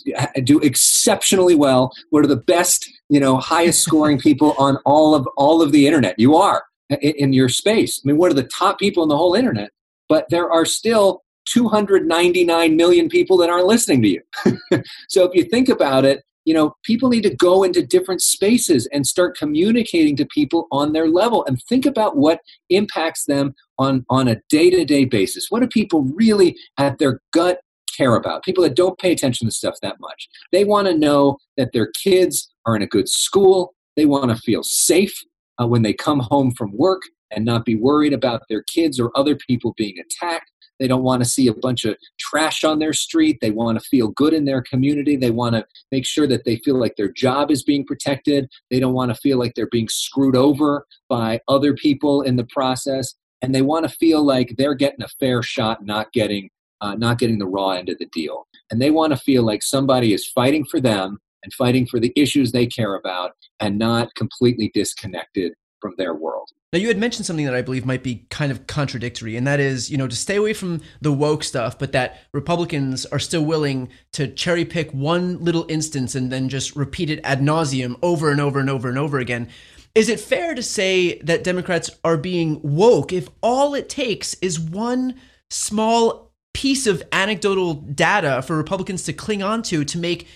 [0.46, 1.92] do exceptionally well.
[2.12, 5.88] One of the best, you know, highest scoring people on all of all of the
[5.88, 6.18] internet.
[6.18, 8.00] You are in, in your space.
[8.00, 9.72] I mean, one of the top people in the whole internet.
[10.08, 14.22] But there are still 299 million people that aren't listening to you.
[15.10, 18.88] so if you think about it, you know people need to go into different spaces
[18.94, 22.40] and start communicating to people on their level and think about what
[22.70, 25.48] impacts them on on a day-to-day basis.
[25.50, 27.60] What do people really at their gut
[27.98, 28.44] care about?
[28.44, 30.30] People that don't pay attention to stuff that much.
[30.54, 33.74] They want to know that their kids are in a good school.
[33.98, 35.22] They want to feel safe
[35.62, 39.12] uh, when they come home from work and not be worried about their kids or
[39.16, 40.50] other people being attacked
[40.80, 43.40] they don't want to see a bunch of trash on their street.
[43.42, 45.16] They want to feel good in their community.
[45.16, 48.50] They want to make sure that they feel like their job is being protected.
[48.70, 52.46] They don't want to feel like they're being screwed over by other people in the
[52.46, 53.16] process.
[53.42, 56.50] And they want to feel like they're getting a fair shot, not getting
[56.80, 58.48] uh, not getting the raw end of the deal.
[58.70, 62.14] And they want to feel like somebody is fighting for them and fighting for the
[62.16, 66.52] issues they care about and not completely disconnected from their world.
[66.74, 69.60] Now, you had mentioned something that I believe might be kind of contradictory, and that
[69.60, 73.46] is, you know, to stay away from the woke stuff, but that Republicans are still
[73.46, 78.32] willing to cherry pick one little instance and then just repeat it ad nauseum over
[78.32, 79.48] and over and over and over again.
[79.96, 84.60] Is it fair to say that Democrats are being woke if all it takes is
[84.60, 85.16] one
[85.50, 90.28] small piece of anecdotal data for Republicans to cling on to to make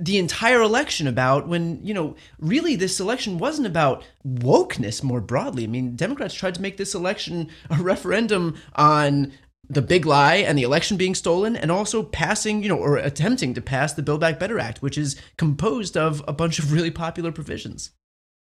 [0.00, 5.64] the entire election about when, you know, really this election wasn't about wokeness more broadly.
[5.64, 9.32] I mean, Democrats tried to make this election a referendum on
[9.68, 13.54] the big lie and the election being stolen and also passing, you know, or attempting
[13.54, 16.90] to pass the Build Back Better Act, which is composed of a bunch of really
[16.90, 17.90] popular provisions.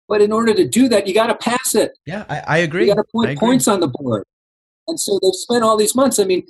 [0.07, 1.97] But in order to do that, you got to pass it.
[2.05, 2.89] Yeah, I, I agree.
[2.89, 4.25] You got to put points on the board.
[4.87, 6.19] And so they've spent all these months.
[6.19, 6.47] I mean,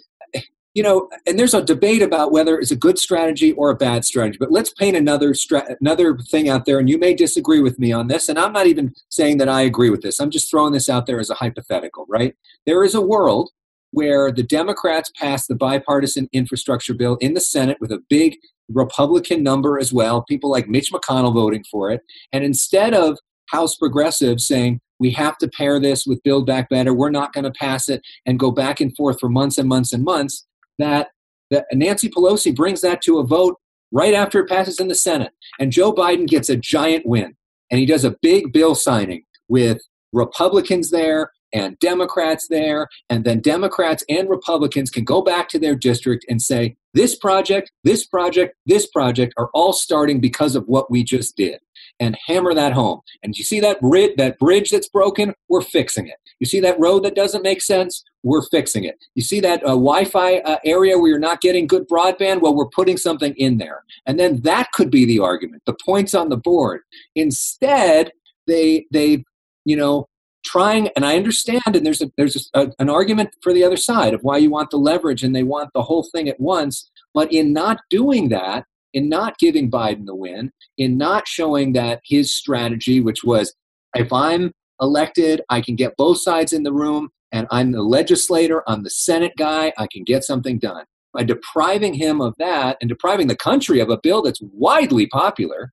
[0.75, 4.05] you know, and there's a debate about whether it's a good strategy or a bad
[4.05, 4.39] strategy.
[4.39, 7.93] But let's paint another stra- another thing out there, and you may disagree with me
[7.93, 8.29] on this.
[8.29, 10.18] And I'm not even saying that I agree with this.
[10.18, 12.35] I'm just throwing this out there as a hypothetical, right?
[12.66, 13.51] There is a world
[13.93, 18.37] where the Democrats passed the bipartisan infrastructure bill in the Senate with a big
[18.68, 22.01] Republican number as well, people like Mitch McConnell voting for it.
[22.33, 23.18] And instead of
[23.51, 27.45] House progressives saying, we have to pair this with Build Back Better, we're not going
[27.45, 30.47] to pass it, and go back and forth for months and months and months,
[30.79, 31.09] that,
[31.51, 33.59] that Nancy Pelosi brings that to a vote
[33.93, 35.33] right after it passes in the Senate.
[35.59, 37.37] And Joe Biden gets a giant win.
[37.70, 39.81] And he does a big bill signing with
[40.12, 45.77] Republicans there and Democrats there, and then Democrats and Republicans can go back to their
[45.77, 50.91] district and say, this project, this project, this project are all starting because of what
[50.91, 51.61] we just did,
[52.01, 53.01] and hammer that home.
[53.23, 56.17] And you see that bridge, that bridge that's broken, we're fixing it.
[56.41, 58.97] You see that road that doesn't make sense, we're fixing it.
[59.15, 62.67] You see that uh, Wi-Fi uh, area where you're not getting good broadband, well, we're
[62.67, 66.37] putting something in there, and then that could be the argument, the points on the
[66.37, 66.81] board.
[67.15, 68.13] Instead,
[68.47, 69.25] they they
[69.65, 70.07] you know
[70.45, 74.15] trying and i understand and there's a there's a, an argument for the other side
[74.15, 77.33] of why you want the leverage and they want the whole thing at once but
[77.33, 78.65] in not doing that
[78.95, 83.55] in not giving biden the win in not showing that his strategy which was
[83.95, 88.63] if i'm elected i can get both sides in the room and i'm the legislator
[88.69, 90.85] i'm the senate guy i can get something done.
[91.13, 95.73] By depriving him of that and depriving the country of a bill that's widely popular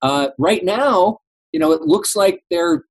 [0.00, 1.18] uh, right now
[1.52, 2.84] you know it looks like they're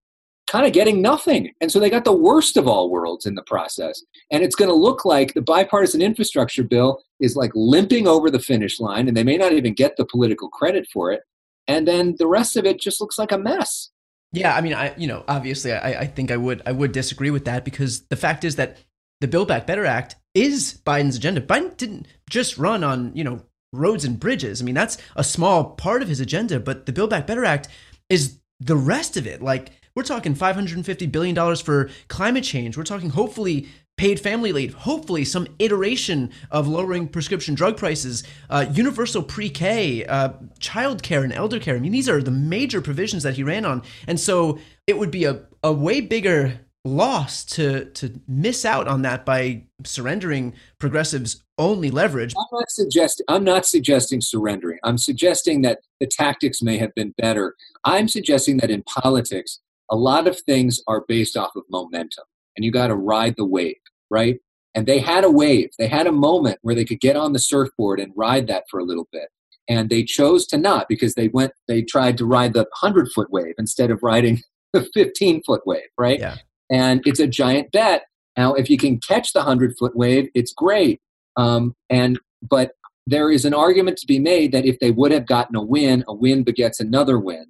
[0.48, 1.52] kind of getting nothing.
[1.62, 4.02] And so they got the worst of all worlds in the process.
[4.32, 8.40] And it's going to look like the bipartisan infrastructure bill is like limping over the
[8.40, 11.22] finish line, and they may not even get the political credit for it.
[11.68, 13.90] And then the rest of it just looks like a mess.
[14.32, 17.32] Yeah, I mean, I you know, obviously, I, I think I would I would disagree
[17.32, 18.78] with that because the fact is that
[19.22, 21.42] the Build Back Better Act is Biden's agenda.
[21.42, 23.42] Biden didn't just run on you know
[23.74, 24.62] roads and bridges.
[24.62, 27.68] I mean, that's a small part of his agenda, but the Build Back Better Act
[28.10, 29.42] is the rest of it.
[29.42, 32.78] Like we're talking $550 billion for climate change.
[32.78, 33.68] We're talking hopefully
[33.98, 40.34] paid family leave, hopefully some iteration of lowering prescription drug prices, uh, universal pre-K, uh,
[40.60, 41.76] child care and elder care.
[41.76, 43.82] I mean, these are the major provisions that he ran on.
[44.06, 49.02] And so it would be a, a way bigger loss to to miss out on
[49.02, 52.34] that by surrendering progressives only leverage.
[52.38, 54.78] I'm not suggesting I'm not suggesting surrendering.
[54.84, 57.56] I'm suggesting that the tactics may have been better.
[57.84, 59.60] I'm suggesting that in politics
[59.90, 62.26] a lot of things are based off of momentum
[62.56, 63.76] and you got to ride the wave,
[64.10, 64.38] right?
[64.76, 65.70] And they had a wave.
[65.80, 68.80] They had a moment where they could get on the surfboard and ride that for
[68.80, 69.30] a little bit.
[69.70, 73.32] And they chose to not because they went, they tried to ride the 100 foot
[73.32, 74.42] wave instead of riding
[74.74, 76.20] the 15 foot wave, right?
[76.20, 76.38] Yeah.
[76.70, 78.04] And it's a giant bet.
[78.38, 81.00] Now, if you can catch the 100 foot wave, it's great.
[81.38, 82.72] Um, and, but
[83.08, 86.04] there is an argument to be made that if they would have gotten a win,
[86.08, 87.46] a win begets another win.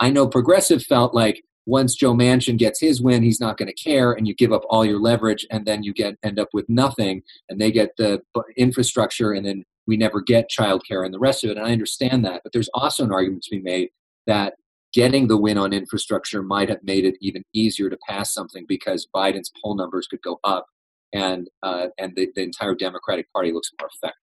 [0.00, 3.74] I know Progressive felt like once Joe Manchin gets his win, he's not going to
[3.74, 6.68] care, and you give up all your leverage, and then you get end up with
[6.68, 8.20] nothing, and they get the
[8.56, 11.56] infrastructure, and then we never get childcare and the rest of it.
[11.56, 13.90] And I understand that, but there's also an argument to be made
[14.26, 14.54] that
[14.92, 19.08] getting the win on infrastructure might have made it even easier to pass something because
[19.14, 20.66] Biden's poll numbers could go up,
[21.12, 24.21] and uh, and the, the entire Democratic Party looks more effective.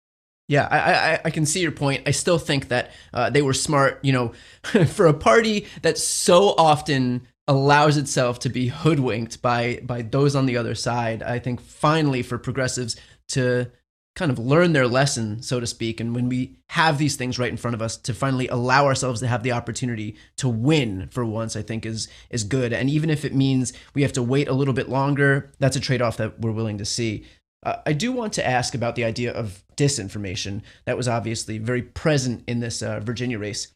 [0.52, 2.02] Yeah, I, I, I can see your point.
[2.06, 4.32] I still think that uh, they were smart, you know,
[4.86, 10.44] for a party that so often allows itself to be hoodwinked by by those on
[10.44, 11.22] the other side.
[11.22, 12.96] I think finally for progressives
[13.28, 13.70] to
[14.14, 17.50] kind of learn their lesson, so to speak, and when we have these things right
[17.50, 21.24] in front of us, to finally allow ourselves to have the opportunity to win for
[21.24, 22.74] once, I think is is good.
[22.74, 25.80] And even if it means we have to wait a little bit longer, that's a
[25.80, 27.24] trade off that we're willing to see.
[27.62, 31.82] Uh, I do want to ask about the idea of disinformation that was obviously very
[31.82, 33.72] present in this uh, Virginia race.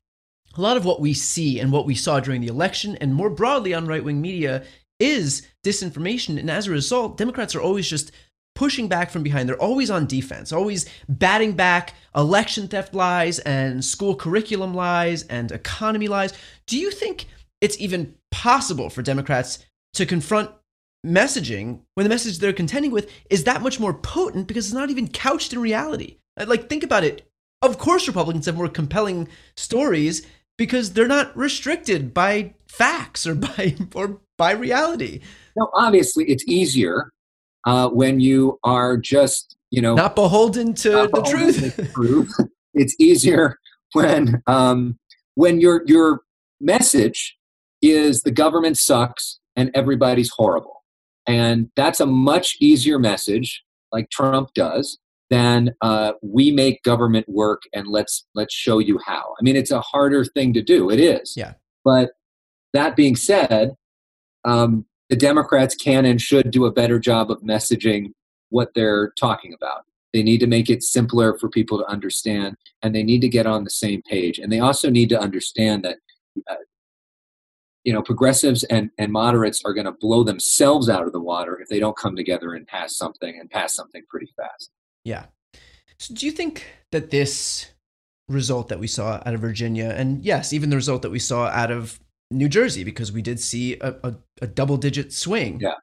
[0.57, 3.31] A lot of what we see and what we saw during the election, and more
[3.31, 4.65] broadly on right wing media,
[4.99, 6.39] is disinformation.
[6.39, 8.11] And as a result, Democrats are always just
[8.55, 9.49] pushing back from behind.
[9.49, 15.53] They're always on defense, always batting back election theft lies and school curriculum lies and
[15.53, 16.33] economy lies.
[16.67, 17.27] Do you think
[17.61, 20.51] it's even possible for Democrats to confront
[21.07, 24.91] messaging when the message they're contending with is that much more potent because it's not
[24.91, 26.17] even couched in reality.
[26.37, 27.31] Uh, like, think about it.
[27.63, 30.27] Of course, Republicans have more compelling stories
[30.59, 35.21] because they're not restricted by facts or by or by reality.
[35.57, 37.13] Now, obviously, it's easier
[37.67, 41.77] uh, when you are just you know not beholden to not the beholden truth.
[41.77, 42.35] To truth.
[42.75, 43.59] it's easier
[43.93, 44.99] when um,
[45.35, 46.21] when your your
[46.61, 47.37] message
[47.83, 50.76] is the government sucks and everybody's horrible
[51.27, 54.99] and that's a much easier message, like Trump does,
[55.31, 59.35] than uh, we make government work and let's let's show you how.
[59.39, 60.91] I mean, it's a harder thing to do.
[60.91, 61.35] It is.
[61.37, 61.55] Yeah.
[61.85, 62.11] But
[62.73, 63.75] that being said,
[64.45, 68.13] um, the Democrats can and should do a better job of messaging
[68.51, 69.83] what they're talking about.
[70.13, 73.47] They need to make it simpler for people to understand, and they need to get
[73.47, 74.39] on the same page.
[74.39, 75.99] And they also need to understand that,
[76.49, 76.55] uh,
[77.87, 81.61] you know, progressives and, and moderates are going to blow themselves out of the water
[81.61, 84.73] if they don't come together and pass something and pass something pretty fast.
[85.05, 85.27] Yeah.
[86.01, 87.71] So do you think that this
[88.29, 91.47] result that we saw out of Virginia, and yes, even the result that we saw
[91.47, 92.01] out of
[92.33, 95.61] New Jersey, because we did see a, a, a double digit swing.
[95.61, 95.75] Yeah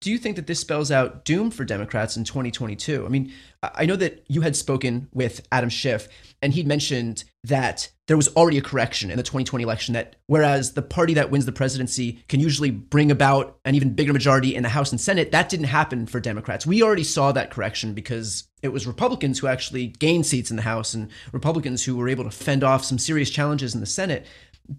[0.00, 3.04] do you think that this spells out doom for Democrats in 2022?
[3.04, 3.32] I mean,
[3.62, 6.08] I know that you had spoken with Adam Schiff,
[6.40, 9.92] and he'd mentioned that there was already a correction in the 2020 election.
[9.92, 14.14] That whereas the party that wins the presidency can usually bring about an even bigger
[14.14, 16.66] majority in the House and Senate, that didn't happen for Democrats.
[16.66, 20.62] We already saw that correction because it was Republicans who actually gained seats in the
[20.62, 24.26] House and Republicans who were able to fend off some serious challenges in the Senate.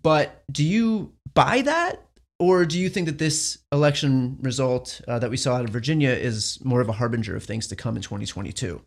[0.02, 2.08] But do you buy that?
[2.42, 6.10] Or do you think that this election result uh, that we saw out of Virginia
[6.10, 8.82] is more of a harbinger of things to come in 2022?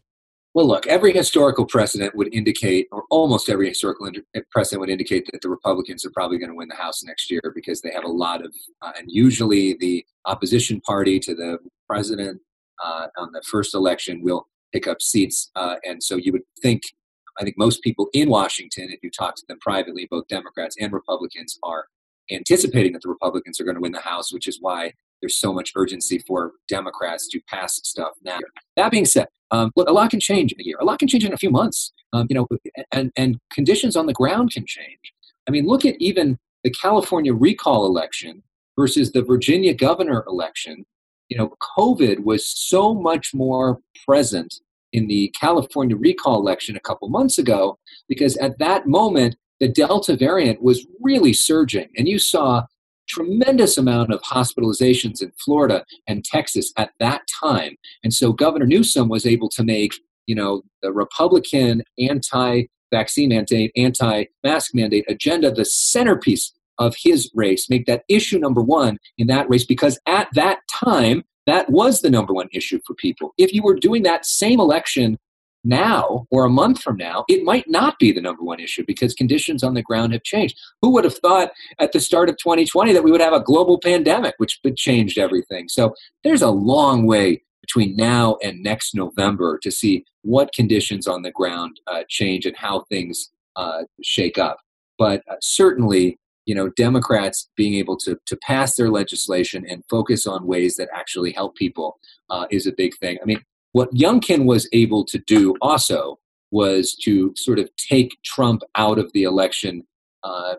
[0.55, 4.11] Well, look, every historical precedent would indicate, or almost every historical
[4.51, 7.53] precedent would indicate that the Republicans are probably going to win the House next year
[7.55, 8.53] because they have a lot of,
[8.83, 12.41] uh, and usually the opposition party to the president
[12.85, 15.53] uh, on the first election will pick up seats.
[15.55, 16.83] Uh, and so you would think,
[17.39, 20.93] I think most people in Washington, if you talk to them privately, both Democrats and
[20.93, 21.87] Republicans, are
[22.31, 25.53] anticipating that the Republicans are going to win the House, which is why there's so
[25.53, 28.39] much urgency for Democrats to pass stuff now.
[28.77, 30.77] That being said, um, look, a lot can change in a year.
[30.81, 31.93] A lot can change in a few months.
[32.13, 32.47] Um, you know,
[32.93, 35.13] and and conditions on the ground can change.
[35.49, 38.43] I mean, look at even the California recall election
[38.79, 40.85] versus the Virginia governor election.
[41.29, 44.55] You know, COVID was so much more present
[44.93, 50.15] in the California recall election a couple months ago because at that moment the Delta
[50.15, 52.67] variant was really surging, and you saw
[53.09, 57.77] tremendous amount of hospitalizations in Florida and Texas at that time.
[58.03, 59.95] And so Governor Newsom was able to make,
[60.27, 67.87] you know, the Republican anti-vaccine mandate, anti-mask mandate agenda the centerpiece of his race, make
[67.87, 72.35] that issue number one in that race, because at that time, that was the number
[72.35, 73.33] one issue for people.
[73.39, 75.19] If you were doing that same election
[75.65, 79.15] now or a month from now, it might not be the number one issue because
[79.15, 80.59] conditions on the ground have changed.
[80.83, 83.79] Who would have thought at the start of 2020 that we would have a global
[83.79, 85.69] pandemic, which changed everything?
[85.69, 91.23] So there's a long way between now and next November to see what conditions on
[91.23, 94.59] the ground uh, change and how things uh, shake up.
[94.99, 100.27] But uh, certainly, you know, Democrats being able to to pass their legislation and focus
[100.27, 101.99] on ways that actually help people
[102.29, 103.17] uh, is a big thing.
[103.23, 103.43] I mean,
[103.75, 106.21] what Youngkin was able to do also
[106.53, 109.85] was to sort of take Trump out of the election
[110.23, 110.55] uh,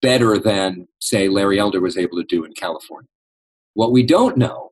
[0.00, 3.08] better than, say, Larry Elder was able to do in California.
[3.74, 4.70] What we don't know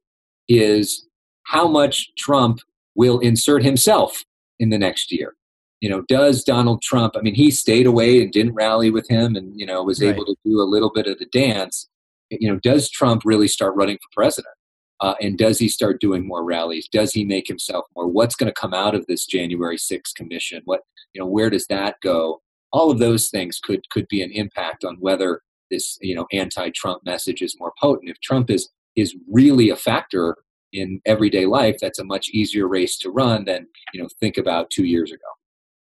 [0.49, 1.09] is
[1.43, 2.61] how much Trump
[2.95, 4.25] will insert himself
[4.61, 5.35] in the next year.
[5.81, 9.35] You know, does Donald Trump, I mean, he stayed away and didn't rally with him
[9.35, 10.14] and, you know, was right.
[10.14, 11.89] able to do a little bit of the dance.
[12.31, 14.55] You know, does Trump really start running for president?
[15.01, 16.88] Uh, and does he start doing more rallies?
[16.88, 18.07] Does he make himself more?
[18.07, 20.62] What's going to come out of this January 6th commission?
[20.64, 20.80] What
[21.12, 22.40] you know, where does that go?
[22.72, 27.05] All of those things could could be an impact on whether this you know anti-Trump
[27.05, 28.11] message is more potent.
[28.11, 30.36] If Trump is is really a factor
[30.72, 34.70] in everyday life, that's a much easier race to run than you know think about
[34.70, 35.26] two years ago.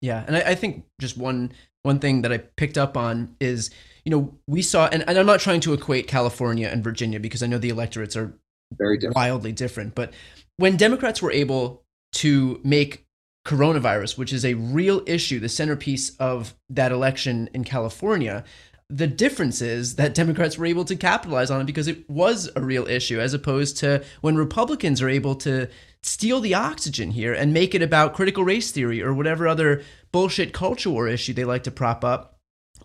[0.01, 1.53] Yeah, and I, I think just one
[1.83, 3.71] one thing that I picked up on is
[4.05, 7.43] you know we saw and, and i'm not trying to equate california and virginia because
[7.43, 8.33] i know the electorates are
[8.73, 9.17] very different.
[9.17, 9.95] wildly different.
[9.95, 10.13] But
[10.57, 13.07] when Democrats were able to make
[13.47, 18.45] coronavirus, which is a real issue, the centerpiece of that election in California,
[18.89, 22.61] the difference is that Democrats were able to capitalize on it because it was a
[22.61, 25.69] real issue, as opposed to when Republicans are able to
[26.03, 30.53] steal the oxygen here and make it about critical race theory or whatever other bullshit
[30.53, 32.40] culture war issue they like to prop up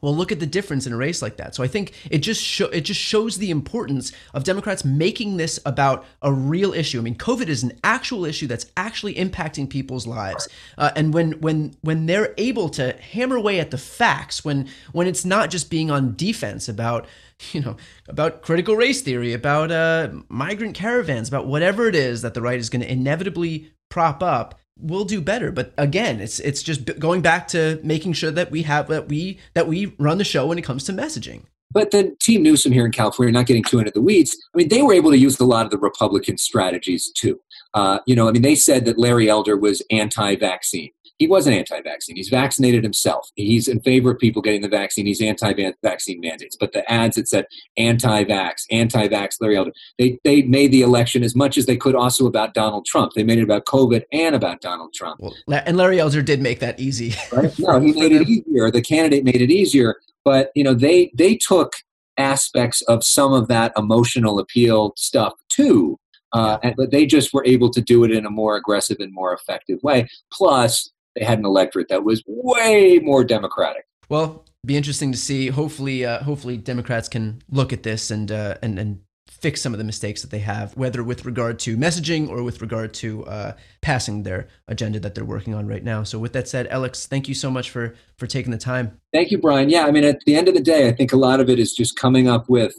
[0.05, 1.55] well, look at the difference in a race like that.
[1.55, 6.05] So I think it just it just shows the importance of Democrats making this about
[6.21, 6.99] a real issue.
[6.99, 10.47] I mean, COVID is an actual issue that's actually impacting people's lives,
[10.77, 15.07] uh, and when when when they're able to hammer away at the facts, when when
[15.07, 17.07] it's not just being on defense about
[17.51, 17.75] you know
[18.07, 22.59] about critical race theory, about uh, migrant caravans, about whatever it is that the right
[22.59, 27.21] is going to inevitably prop up we'll do better but again it's it's just going
[27.21, 30.57] back to making sure that we have that we that we run the show when
[30.57, 31.43] it comes to messaging
[31.75, 34.69] but then Team Newsom here in California, not getting too into the weeds, I mean,
[34.69, 37.37] they were able to use a lot of the Republican strategies too.
[37.73, 40.91] Uh, you know, I mean, they said that Larry Elder was anti-vaccine.
[41.17, 42.15] He wasn't anti-vaccine.
[42.15, 43.31] He's vaccinated himself.
[43.35, 45.05] He's in favor of people getting the vaccine.
[45.05, 46.57] He's anti-vaccine mandates.
[46.59, 47.45] But the ads that said
[47.77, 52.27] anti-vax, anti-vax Larry Elder, they, they made the election as much as they could also
[52.27, 53.13] about Donald Trump.
[53.13, 55.21] They made it about COVID and about Donald Trump.
[55.21, 57.13] Well, and Larry Elder did make that easy.
[57.31, 57.57] right?
[57.59, 58.69] No, he made it easier.
[58.69, 59.95] The candidate made it easier.
[60.25, 61.75] But, you know, they, they took
[62.17, 65.97] aspects of some of that emotional appeal stuff too.
[66.33, 69.13] Uh, and, but they just were able to do it in a more aggressive and
[69.13, 70.07] more effective way.
[70.33, 73.85] Plus, they had an electorate that was way more democratic.
[74.09, 75.47] Well, be interesting to see.
[75.47, 78.99] Hopefully, uh, hopefully Democrats can look at this and uh, and and
[79.29, 82.61] fix some of the mistakes that they have, whether with regard to messaging or with
[82.61, 86.03] regard to uh, passing their agenda that they're working on right now.
[86.03, 88.99] So, with that said, Alex, thank you so much for for taking the time.
[89.13, 89.69] Thank you, Brian.
[89.69, 91.59] Yeah, I mean, at the end of the day, I think a lot of it
[91.59, 92.73] is just coming up with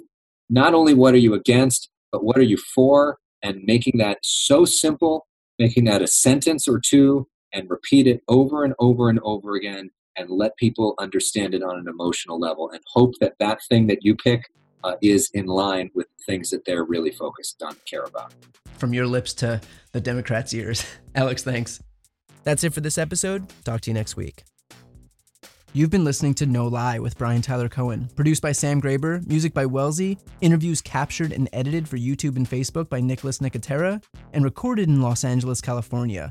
[0.50, 4.64] not only what are you against, but what are you for, and making that so
[4.64, 5.26] simple,
[5.58, 9.90] making that a sentence or two, and repeat it over and over and over again
[10.16, 14.02] and let people understand it on an emotional level and hope that that thing that
[14.02, 14.50] you pick
[14.84, 18.32] uh, is in line with things that they're really focused on care about.
[18.78, 19.60] From your lips to
[19.92, 20.84] the Democrats' ears.
[21.14, 21.82] Alex, thanks.
[22.44, 23.46] That's it for this episode.
[23.64, 24.44] Talk to you next week.
[25.72, 29.52] You've been listening to No Lie with Brian Tyler Cohen, produced by Sam Graber, music
[29.52, 34.88] by Wellesley, interviews captured and edited for YouTube and Facebook by Nicholas Nicotera, and recorded
[34.88, 36.30] in Los Angeles, California.